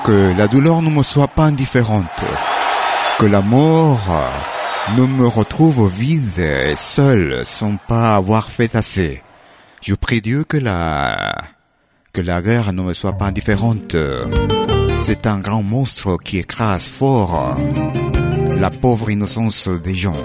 Que 0.04 0.36
la 0.36 0.46
douleur 0.46 0.82
ne 0.82 0.90
me 0.90 1.02
soit 1.02 1.28
pas 1.28 1.44
indifférente, 1.44 2.24
que 3.18 3.24
la 3.24 3.40
mort 3.40 3.98
ne 4.98 5.04
me 5.06 5.26
retrouve 5.26 5.90
vide 5.90 6.40
et 6.40 6.74
seul 6.76 7.40
sans 7.46 7.76
pas 7.76 8.16
avoir 8.16 8.50
fait 8.50 8.74
assez. 8.76 9.22
Je 9.80 9.94
prie 9.94 10.20
Dieu 10.20 10.44
que 10.44 10.58
la 10.58 11.34
que 12.12 12.20
la 12.20 12.42
guerre 12.42 12.74
ne 12.74 12.82
me 12.82 12.92
soit 12.92 13.14
pas 13.14 13.24
indifférente. 13.24 13.96
C'est 15.00 15.26
un 15.26 15.38
grand 15.38 15.62
monstre 15.62 16.18
qui 16.22 16.36
écrase 16.36 16.90
fort 16.90 17.56
la 18.60 18.68
pauvre 18.68 19.08
innocence 19.10 19.68
des 19.68 19.94
gens. 19.94 20.20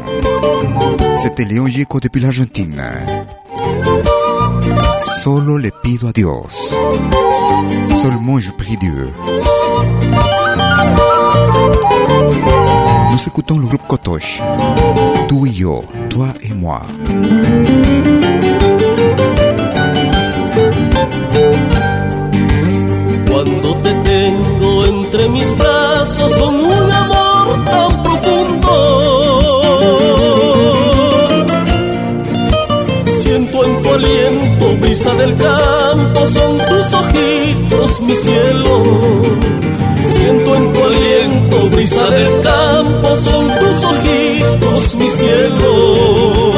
C'était 1.21 1.45
Léon 1.45 1.67
Gico 1.67 2.01
depuis 2.01 2.19
l'Argentine. 2.19 2.83
Solo 5.03 5.57
le 5.57 5.71
pido 5.71 6.07
a 6.07 6.11
Dios. 6.11 6.75
Seulement 8.01 8.39
je 8.39 8.51
prie 8.51 8.77
Dieu. 8.77 9.09
Nous 13.11 13.27
écoutons 13.27 13.57
le 13.59 13.67
groupe 13.67 13.85
Kotosh. 13.87 14.41
Tú 15.27 15.45
y 15.45 15.53
yo, 15.53 15.83
toi 16.09 16.27
et 16.41 16.53
moi. 16.53 16.81
Cuando 23.27 23.77
te 23.83 23.93
tengo 24.03 24.85
entre 24.85 25.29
mis 25.29 25.53
brazos 25.57 26.35
con 26.35 26.62
brisa 34.93 35.13
del 35.15 35.35
campo, 35.35 36.27
son 36.27 36.57
tus 36.59 36.93
ojitos 36.93 38.01
mi 38.01 38.15
cielo. 38.15 38.83
Siento 40.15 40.55
en 40.55 40.71
tu 40.71 40.83
aliento 40.83 41.69
brisa 41.71 42.09
del 42.11 42.41
campo, 42.41 43.15
son 43.15 43.47
tus 43.59 43.85
ojitos 43.85 44.95
mi 44.95 45.09
cielo. 45.09 46.53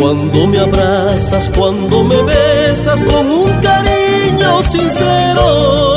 Cuando 0.00 0.46
me 0.48 0.58
abrazas, 0.58 1.48
cuando 1.56 2.02
me 2.02 2.22
besas 2.22 3.04
con 3.04 3.30
un 3.30 3.50
cariño 3.60 4.62
sincero. 4.64 5.91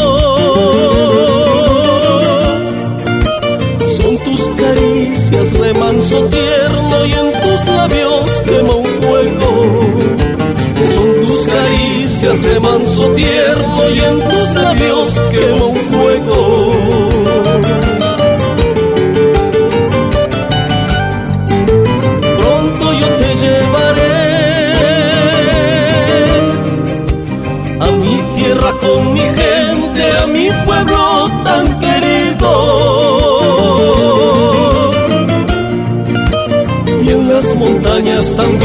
Caricias 12.45 12.53
remanso 12.53 13.07
tierno 13.15 13.89
y 13.89 13.99
en 13.99 14.19
tus 14.29 14.55
labios 14.55 15.19
quema 15.31 15.65
un 15.65 15.75
fuego. 15.75 16.71
pronto 22.37 22.93
yo 22.93 23.07
te 23.19 23.35
llevaré 23.41 24.17
a 27.79 27.91
mi 27.91 28.15
tierra 28.35 28.71
con 28.81 29.13
mi 29.13 29.19
gente, 29.19 30.17
a 30.23 30.27
mi 30.27 30.49
pueblo 30.65 31.29
tan 31.43 31.79
querido. 31.79 32.51
Y 37.03 37.09
en 37.11 37.29
las 37.29 37.55
montañas 37.55 38.35
también. 38.35 38.64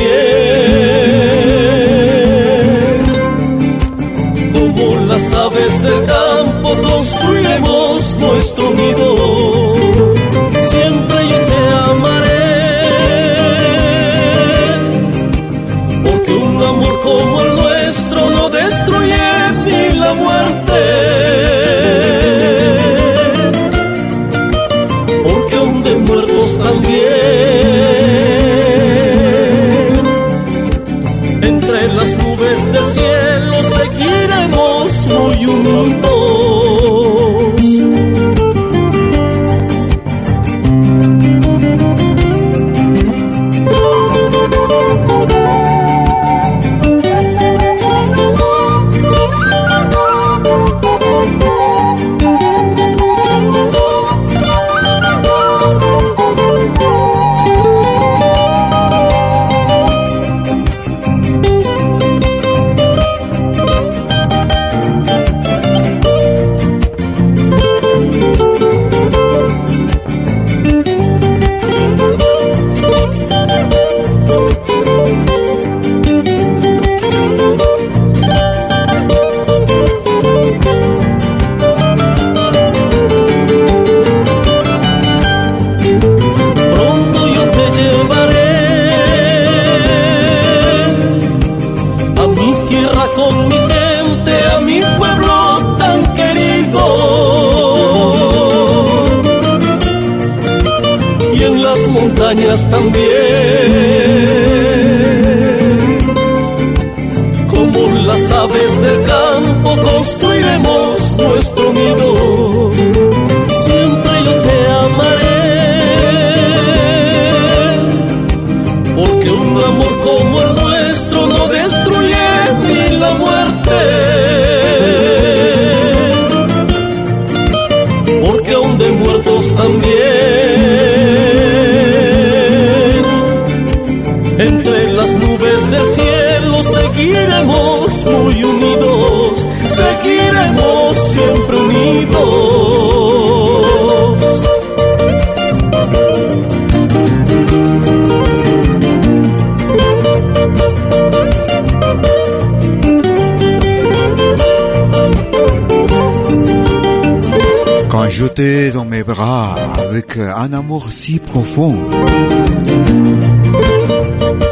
Profond. 161.19 161.77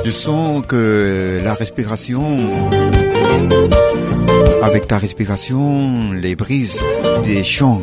Je 0.04 0.10
sens 0.10 0.62
que 0.66 1.40
la 1.44 1.54
respiration, 1.54 2.24
avec 4.62 4.88
ta 4.88 4.98
respiration, 4.98 6.12
les 6.12 6.34
brises 6.34 6.80
des 7.24 7.44
champs, 7.44 7.82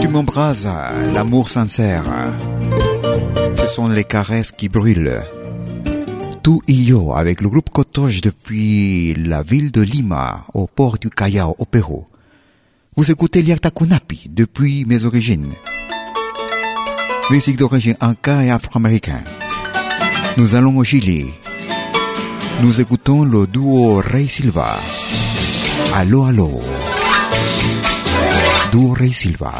tu 0.00 0.08
m'embrases, 0.08 0.68
l'amour 1.14 1.48
sincère. 1.48 2.04
Ce 3.54 3.66
sont 3.66 3.88
les 3.88 4.04
caresses 4.04 4.52
qui 4.52 4.68
brûlent. 4.68 5.22
Tout 6.42 6.62
y 6.68 6.84
yo 6.84 7.12
avec 7.14 7.40
le 7.40 7.48
groupe 7.48 7.70
Cotoche 7.70 8.20
depuis 8.20 9.14
la 9.14 9.42
ville 9.42 9.72
de 9.72 9.80
Lima 9.82 10.44
au 10.54 10.66
port 10.68 10.98
du 10.98 11.10
Callao 11.10 11.56
au 11.58 11.64
Pérou. 11.64 12.06
Vous 12.96 13.10
écoutez 13.10 13.42
Liakta 13.42 13.70
Kunapi 13.70 14.30
depuis 14.30 14.84
mes 14.84 15.04
origines. 15.04 15.52
Musique 17.28 17.56
d'origine 17.56 17.96
inca 18.00 18.44
et 18.44 18.50
afro-américaine. 18.50 19.24
Nous 20.36 20.54
allons 20.54 20.76
au 20.76 20.84
Chili. 20.84 21.26
Nous 22.62 22.80
écoutons 22.80 23.24
le 23.24 23.48
duo 23.48 23.96
Rey 23.96 24.28
Silva. 24.28 24.76
Allo, 25.94 26.24
allo. 26.24 26.60
Duo 28.70 28.92
Rey 28.92 29.10
Silva. 29.10 29.52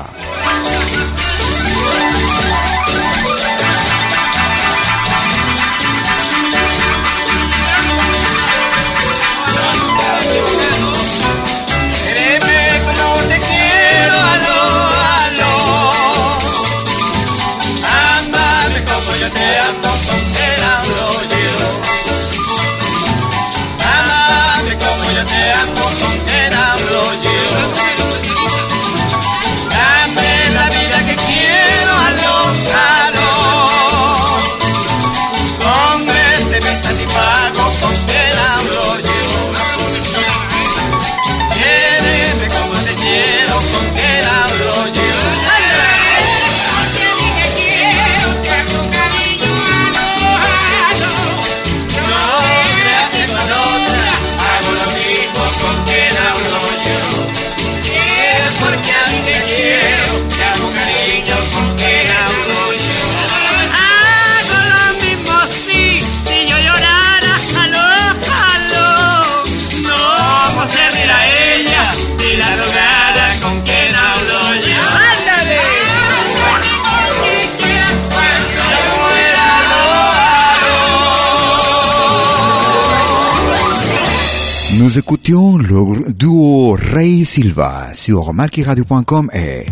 Nous 84.97 85.01
écoutions 85.03 85.59
le 85.59 86.11
duo 86.11 86.75
Ray 86.95 87.27
Silva 87.27 87.89
sur 87.93 88.33
marquiradio.com 88.33 89.31
et 89.35 89.67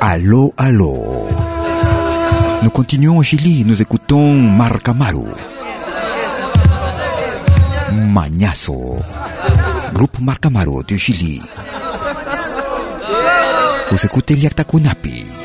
Allo 0.00 0.54
Allo. 0.56 1.26
Nous 2.62 2.70
continuons 2.70 3.18
au 3.18 3.24
Chili, 3.24 3.64
nous 3.64 3.82
écoutons 3.82 4.34
Marc 4.34 4.88
Amaru. 4.88 5.24
Mañazo. 7.92 9.00
Groupe 9.94 10.20
Marc 10.20 10.46
Amaru 10.46 10.84
du 10.86 10.96
Chili. 10.96 11.42
Vous 13.90 14.06
écoutez 14.06 14.36
Liakta 14.36 14.62
Kunapi. 14.62 15.41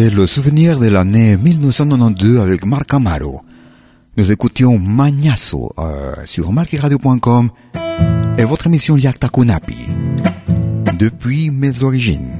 Le 0.00 0.28
souvenir 0.28 0.78
de 0.78 0.86
l'année 0.86 1.36
1992 1.36 2.38
avec 2.38 2.64
Marc 2.64 2.94
Amaro. 2.94 3.40
Nous 4.16 4.30
écoutions 4.30 4.78
Magnasso 4.78 5.72
euh, 5.76 6.14
sur 6.24 6.52
marqueradio.com 6.52 7.50
et 8.38 8.44
votre 8.44 8.68
émission 8.68 8.96
Yakta 8.96 9.28
Kunapi. 9.28 9.88
Depuis 10.96 11.50
mes 11.50 11.82
origines. 11.82 12.38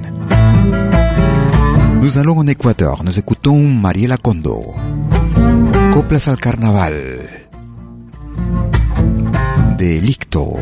Nous 2.01 2.17
allons 2.17 2.39
en 2.39 2.47
Équateur. 2.47 3.03
Nous 3.03 3.19
écoutons 3.19 3.67
Mariela 3.67 4.19
Kondo. 4.19 4.77
Coplas 5.93 6.29
al 6.29 6.37
Carnaval. 6.37 7.29
De 9.79 9.99
Licto. 9.99 10.59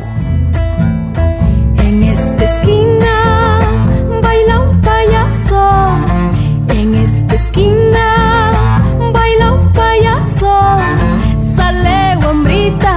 Esquina 7.37 8.07
baila 9.12 9.53
un 9.53 9.72
payaso. 9.72 10.55
Sale 11.55 12.16
guambrita, 12.22 12.95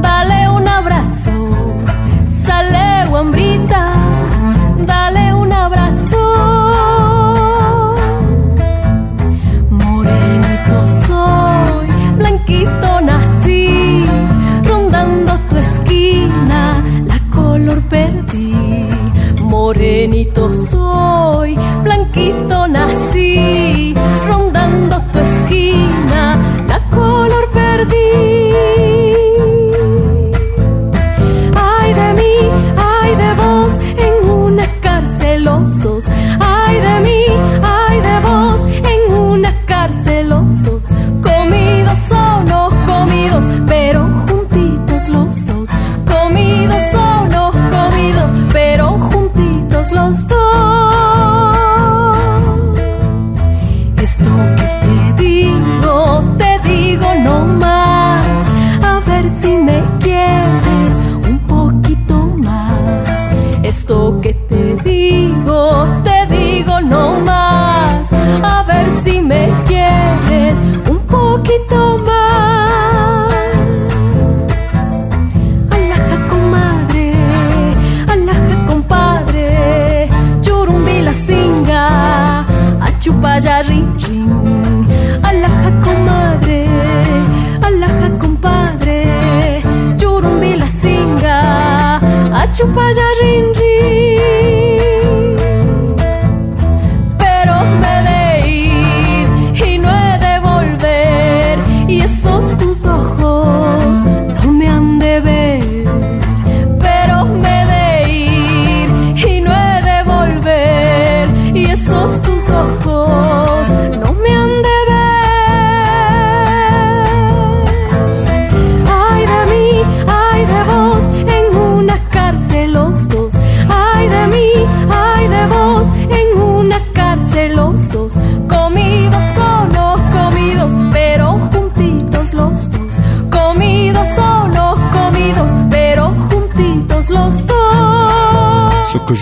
dale 0.00 0.48
un 0.48 0.66
abrazo. 0.66 1.34
Sale 2.24 3.06
guambrita, 3.08 3.82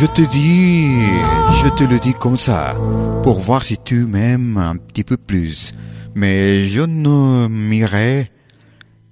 je 0.05 0.09
te 0.13 0.21
dis, 0.31 1.01
je 1.63 1.69
te 1.71 1.83
le 1.85 1.99
dis 1.99 2.13
comme 2.15 2.37
ça, 2.37 2.75
pour 3.23 3.41
voir 3.41 3.63
si 3.63 3.79
tu 3.83 4.05
m'aimes 4.05 4.59
un 4.59 4.77
petit 4.77 5.03
peu 5.05 5.17
plus. 5.17 5.73
Mais 6.15 6.67
je 6.67 6.83
ne 6.83 7.49
m'irai, 7.49 8.31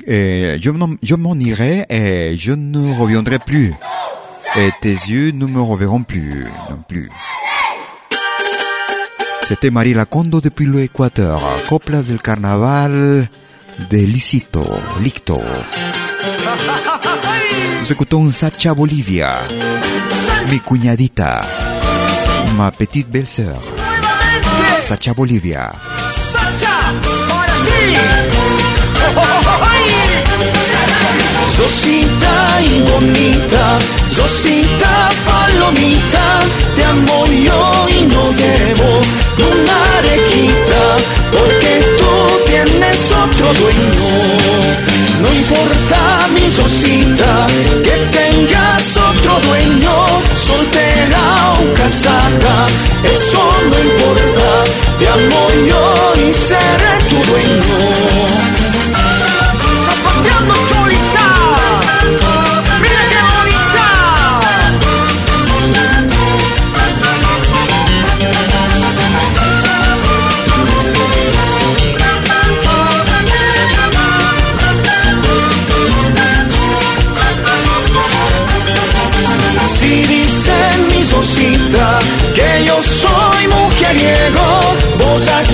et 0.07 0.57
je 0.61 0.71
m'en- 1.17 1.35
irai 1.39 1.87
et 1.89 2.37
je 2.37 2.53
ne 2.53 2.95
reviendrai 2.99 3.39
plus. 3.39 3.73
Et 4.57 4.69
tes 4.83 4.93
yeux 4.93 5.31
ne 5.33 5.47
me 5.47 5.61
reverront 5.63 6.03
plus 6.03 6.45
non 6.71 6.83
plus. 6.87 7.11
C'était 9.45 9.71
Marie 9.71 9.95
Lacondo 9.95 10.41
depuis 10.43 10.67
l'Équateur, 10.67 11.41
coplas 11.71 12.03
del 12.03 12.21
carnaval 12.21 13.29
de 13.91 13.97
Licito, 13.97 14.65
Licto. 15.01 15.41
Nous 17.83 17.91
écoutons 17.91 18.31
Sacha 18.31 18.75
Bolivia, 18.75 19.41
mi 20.49 20.61
cuñadita, 20.61 21.43
ma 22.57 22.71
petite 22.71 23.11
belle-sœur. 23.11 23.61
Sacha 24.81 25.13
Bolivia. 25.13 25.73
Rosita 31.59 32.63
y 32.63 32.83
bonita, 32.83 33.79
Rosita 34.17 35.32
te 36.75 36.85
amo 36.85 37.27
yo 37.27 37.87
y 37.89 38.07
no 38.07 38.33
debo 38.33 39.01
una 39.51 39.99
arejita, 39.99 40.97
porque 41.31 41.73
tú 41.99 42.45
tienes 42.47 43.11
otro 43.11 43.53
dueño. 43.55 44.09
No 45.21 45.33
importa 45.33 46.29
mi 46.35 46.49
Rosita, 46.51 47.47
que 47.83 47.97
tengas 48.19 48.97
otro 48.97 49.39
dueño, 49.49 50.07
soltera 50.37 51.55
o 51.61 51.75
casada, 51.75 52.67
eso 53.05 53.43
no 53.71 53.79
importa, 53.79 54.65
te 54.99 55.09
amo 55.09 55.49
yo 55.69 56.13
y 56.29 56.33
seré 56.33 56.99
tu 57.09 57.31
dueño. 57.31 58.02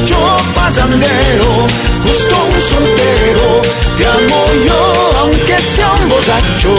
Bozacho 0.08 0.36
pasandero, 0.54 1.66
justo 2.04 2.36
un 2.44 2.60
soltero, 2.60 3.62
te 3.96 4.04
amo 4.06 4.44
yo 4.66 4.80
aunque 5.20 5.58
sea 5.58 5.92
un 5.92 6.08
bozacho. 6.08 6.74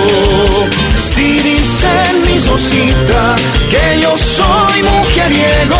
Si 0.99 1.39
dicen 1.39 2.21
mi 2.25 2.37
Rosita 2.39 3.35
que 3.69 4.01
yo 4.01 4.17
soy 4.17 4.83
mujeriego, 4.83 5.77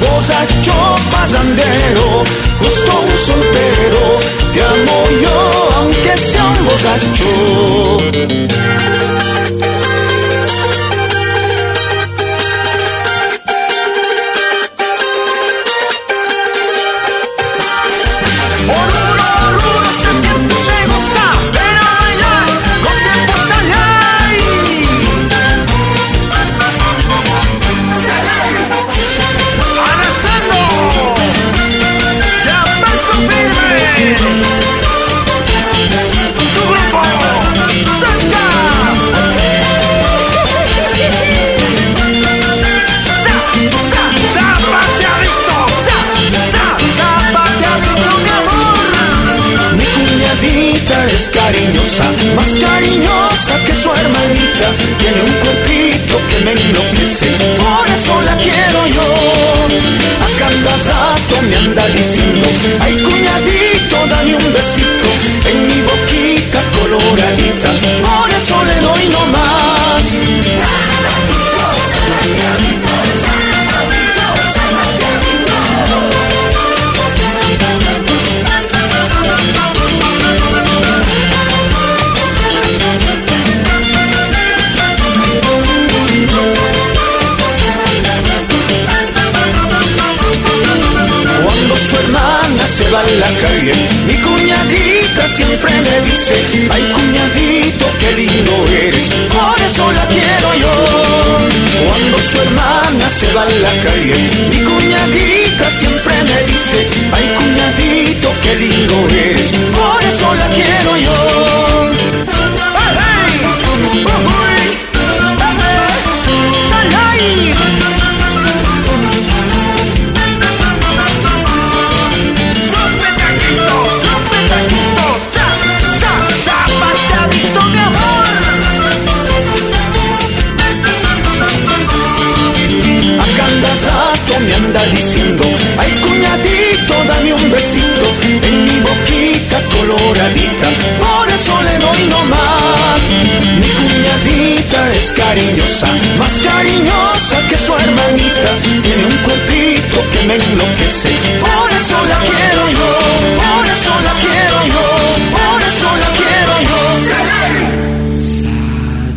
bozacho 0.00 0.96
pasandero, 1.10 2.24
justo 2.60 3.00
un 3.00 3.18
soltero, 3.18 4.18
te 4.52 4.62
amo 4.62 5.08
yo 5.22 5.36
aunque 5.76 6.16
sea 6.16 6.46
un 6.46 6.64
bozacho. 6.64 8.65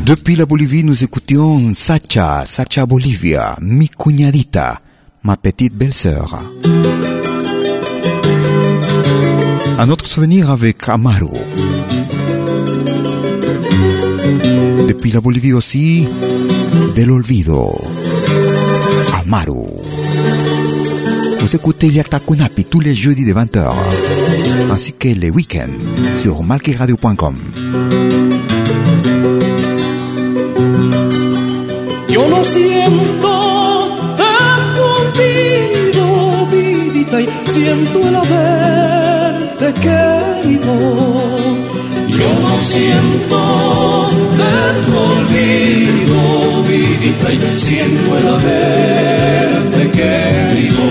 Depuis 0.10 0.36
la 0.36 0.47
Bolivie, 0.47 0.84
nous 0.84 1.03
écoutions 1.03 1.72
Sacha, 1.76 2.43
Sacha 2.47 2.88
Bolivia, 2.88 3.55
mi 3.62 3.88
cuñadita, 3.88 4.82
ma 5.22 5.38
petite 5.38 5.76
belle-sœur. 5.76 6.41
Un 9.78 9.89
autre 9.91 10.07
souvenir 10.07 10.49
avec 10.49 10.89
Amaro. 10.89 11.38
Depuis 14.88 15.12
la 15.12 15.22
Bolivie 15.22 15.53
aussi, 15.53 16.07
del 16.95 17.12
olvido. 17.12 17.80
Amaro. 19.14 19.80
Vous 21.39 21.55
écoutez 21.55 21.88
Yatakunapi 21.88 22.66
tous 22.66 22.80
les 22.80 22.95
jeudis 22.95 23.28
de 23.28 23.34
20h, 23.36 23.74
ainsi 24.72 24.93
que 24.93 25.10
les 25.10 25.30
week-ends 25.30 26.16
sur 26.16 26.41
malqueradio.com. 26.41 27.36
Yo 32.20 32.28
no 32.28 32.43
siento 32.43 33.97
tanto 34.17 34.82
olvido, 34.99 36.45
vidita, 36.51 37.22
y 37.22 37.30
siento 37.47 37.99
el 38.09 38.13
haberte 38.13 39.74
querido. 39.86 40.74
Yo 42.09 42.30
no 42.41 42.57
siento 42.57 43.39
tanto 44.38 44.95
olvido, 45.17 46.20
vidita, 46.67 47.32
y 47.32 47.39
siento 47.57 48.17
el 48.17 48.28
haberte 48.28 49.91
querido. 49.91 50.88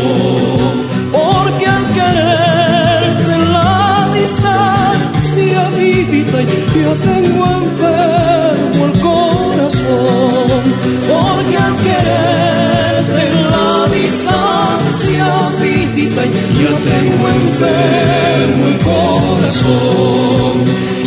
Porque 1.12 1.66
al 1.66 1.87
quererte 1.93 3.33
en 3.35 3.53
la 3.53 4.09
distancia, 4.14 5.68
vidita, 5.76 6.39
yo 6.41 6.93
tengo 7.12 7.45
enfermo 7.64 8.87
el 8.87 8.95
corazón. 9.01 10.98
Vidita, 16.19 16.61
yo 16.61 16.71
tengo 16.91 17.29
enfermo 17.29 18.66
el 18.66 18.79
corazón. 18.79 20.55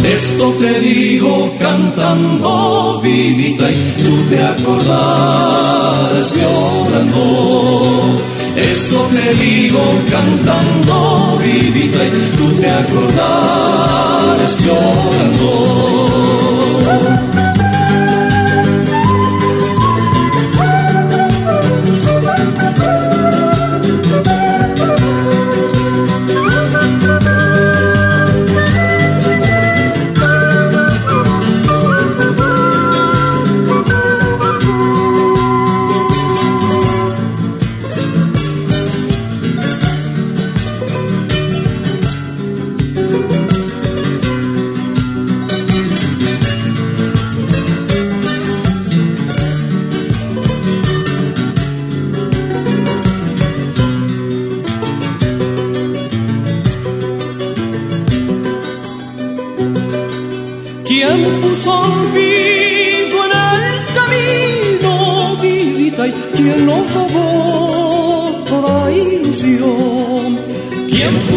Esto 0.03 0.45
te 0.59 0.79
digo 0.79 1.53
cantando, 1.59 2.99
vidita, 3.03 3.71
y 3.71 3.93
tú 4.03 4.23
te 4.29 4.41
acordarás 4.43 6.35
llorando. 6.35 8.19
Esto 8.55 9.07
te 9.13 9.33
digo 9.35 9.81
cantando, 10.09 11.39
vidita, 11.43 12.05
y 12.05 12.11
tú 12.35 12.51
te 12.53 12.69
acordarás 12.69 14.59
llorando. 14.65 15.51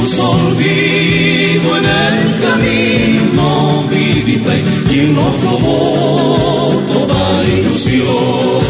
¿Quién 0.05 0.17
puso 0.17 0.31
olvido 0.33 1.77
en 1.79 1.85
el 1.85 2.41
camino, 2.45 3.85
vidita, 3.89 4.55
y 4.55 4.63
quién 4.87 5.15
nos 5.15 5.43
robó 5.43 6.83
toda 6.93 7.45
ilusión? 7.49 8.61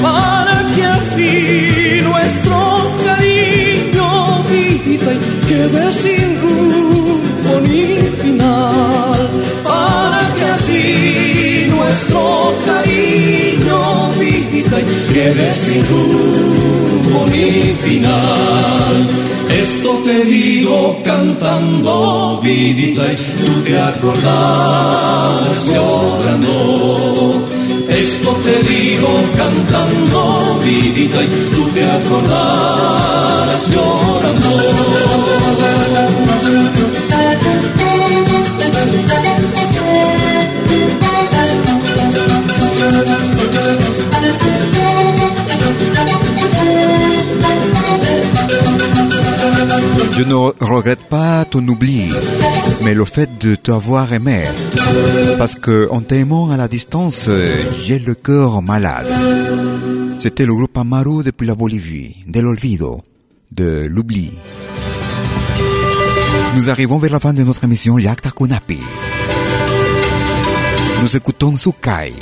Para 0.00 0.66
que 0.74 0.84
así 0.84 2.00
nuestro 2.02 2.90
cariño, 3.04 4.42
vidita, 4.48 5.12
quede 5.46 5.92
sin 5.92 6.40
rumbo 6.40 7.60
ni 7.64 7.96
final 8.22 9.28
para 9.64 10.32
que 10.36 10.44
así 10.44 11.66
nuestro 11.68 12.54
cariño 12.64 14.12
vida 14.18 14.78
quede 15.12 15.54
sin 15.54 15.84
rumbo 15.86 16.87
final. 17.84 18.96
Esto 19.60 19.90
te 20.04 20.24
digo 20.24 21.00
cantando, 21.04 22.40
vidita, 22.42 23.12
y 23.12 23.16
tú 23.16 23.62
te 23.64 23.80
acordás 23.80 25.66
llorando. 25.66 27.46
Esto 27.88 28.30
te 28.44 28.62
digo 28.68 29.08
cantando, 29.36 30.60
vidita, 30.64 31.22
y 31.22 31.26
tú 31.54 31.68
te 31.74 31.84
acordarás 31.84 33.68
llorando. 33.70 35.77
Je 50.18 50.24
ne 50.24 50.34
regrette 50.34 51.04
pas 51.08 51.44
ton 51.44 51.64
oubli, 51.68 52.10
mais 52.82 52.92
le 52.92 53.04
fait 53.04 53.38
de 53.38 53.54
t'avoir 53.54 54.12
aimé. 54.12 54.42
Parce 55.38 55.54
que 55.54 55.86
en 55.92 56.00
t'aimant 56.00 56.50
à 56.50 56.56
la 56.56 56.66
distance, 56.66 57.30
j'ai 57.84 58.00
le 58.00 58.16
cœur 58.16 58.60
malade. 58.60 59.06
C'était 60.18 60.44
le 60.44 60.56
groupe 60.56 60.76
Amaru 60.76 61.22
depuis 61.22 61.46
la 61.46 61.54
Bolivie, 61.54 62.16
de 62.26 62.40
l'olvido, 62.40 63.00
de 63.52 63.86
l'oubli. 63.88 64.32
Nous 66.56 66.68
arrivons 66.68 66.98
vers 66.98 67.12
la 67.12 67.20
fin 67.20 67.32
de 67.32 67.44
notre 67.44 67.62
émission 67.62 67.96
Yakta 67.96 68.32
Kunapi. 68.32 68.80
Nous 71.00 71.16
écoutons 71.16 71.54
Sukai. 71.54 72.12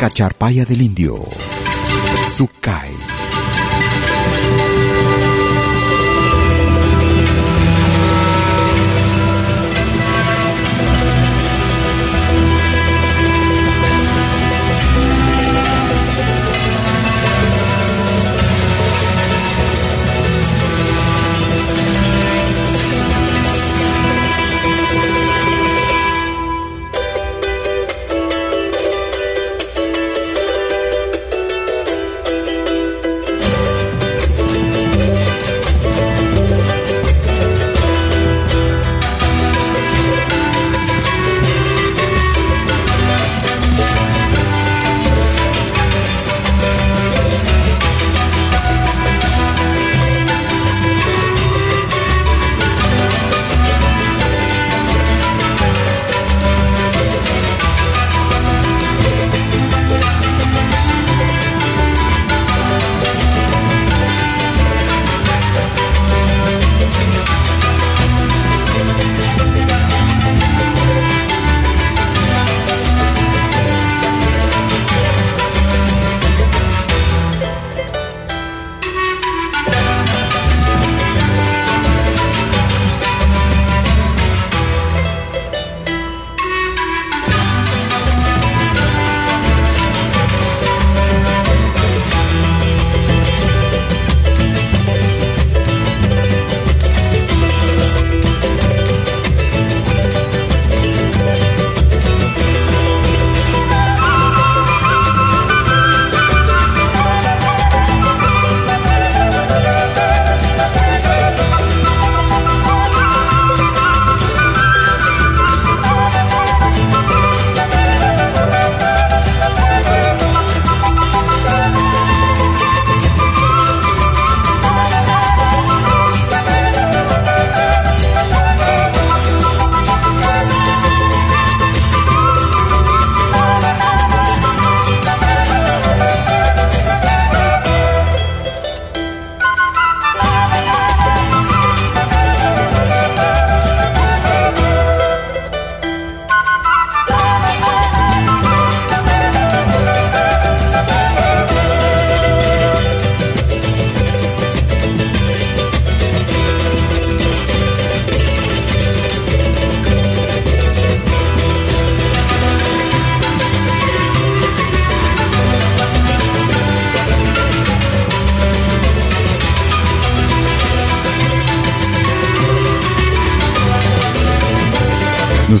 Cacharpaya 0.00 0.64
del 0.64 0.82
Indio. 0.82 1.24
Sukai. 2.28 3.13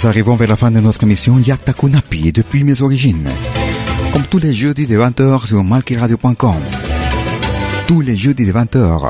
Nous 0.04 0.10
arrivons 0.10 0.36
vers 0.36 0.48
la 0.48 0.56
fin 0.56 0.70
de 0.70 0.80
notre 0.80 1.02
émission 1.04 1.38
Yakta 1.38 1.72
Kunapi 1.72 2.30
depuis 2.30 2.62
mes 2.62 2.82
origines. 2.82 3.26
Comme 4.12 4.24
tous 4.24 4.38
les 4.38 4.52
jeudis 4.52 4.86
de 4.86 4.98
20h 4.98 5.46
sur 5.46 5.64
malkiradio.com. 5.64 6.60
Tous 7.86 8.02
les 8.02 8.14
jeudis 8.14 8.44
de 8.44 8.52
20h 8.52 9.00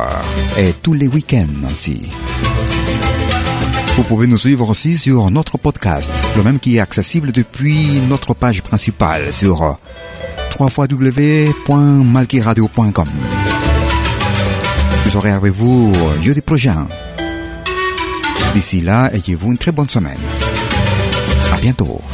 et 0.56 0.72
tous 0.72 0.92
les 0.92 1.08
week-ends 1.08 1.66
aussi. 1.68 2.00
Vous 3.96 4.04
pouvez 4.04 4.28
nous 4.28 4.38
suivre 4.38 4.70
aussi 4.70 4.96
sur 4.96 5.32
notre 5.32 5.58
podcast, 5.58 6.12
le 6.36 6.44
même 6.44 6.60
qui 6.60 6.76
est 6.76 6.80
accessible 6.80 7.32
depuis 7.32 8.00
notre 8.08 8.32
page 8.32 8.62
principale 8.62 9.32
sur 9.32 9.76
www.malkiradio.com. 10.60 13.08
Je 15.06 15.10
serai 15.10 15.32
avec 15.32 15.52
vous 15.52 15.92
jeudi 16.22 16.40
prochain. 16.40 16.86
D'ici 18.54 18.80
là, 18.80 19.10
ayez-vous 19.12 19.50
une 19.50 19.58
très 19.58 19.72
bonne 19.72 19.88
semaine. 19.88 20.20
À 21.66 22.13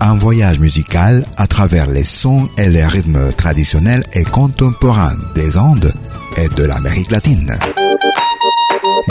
Un 0.00 0.14
voyage 0.18 0.60
musical 0.60 1.26
à 1.36 1.48
travers 1.48 1.90
les 1.90 2.04
sons 2.04 2.48
et 2.58 2.68
les 2.68 2.86
rythmes 2.86 3.32
traditionnels 3.32 4.04
et 4.12 4.22
contemporains 4.22 5.16
des 5.34 5.58
Andes 5.58 5.92
et 6.36 6.48
de 6.54 6.64
l'Amérique 6.64 7.10
latine. 7.10 7.58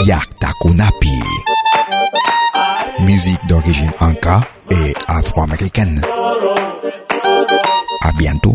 Yakta 0.06 0.48
Kunapi. 0.62 1.20
Musique 3.00 3.46
d'origine 3.48 3.92
inca 4.00 4.40
et 4.70 4.94
afro-américaine. 5.06 6.00
À 8.04 8.12
bientôt. 8.16 8.54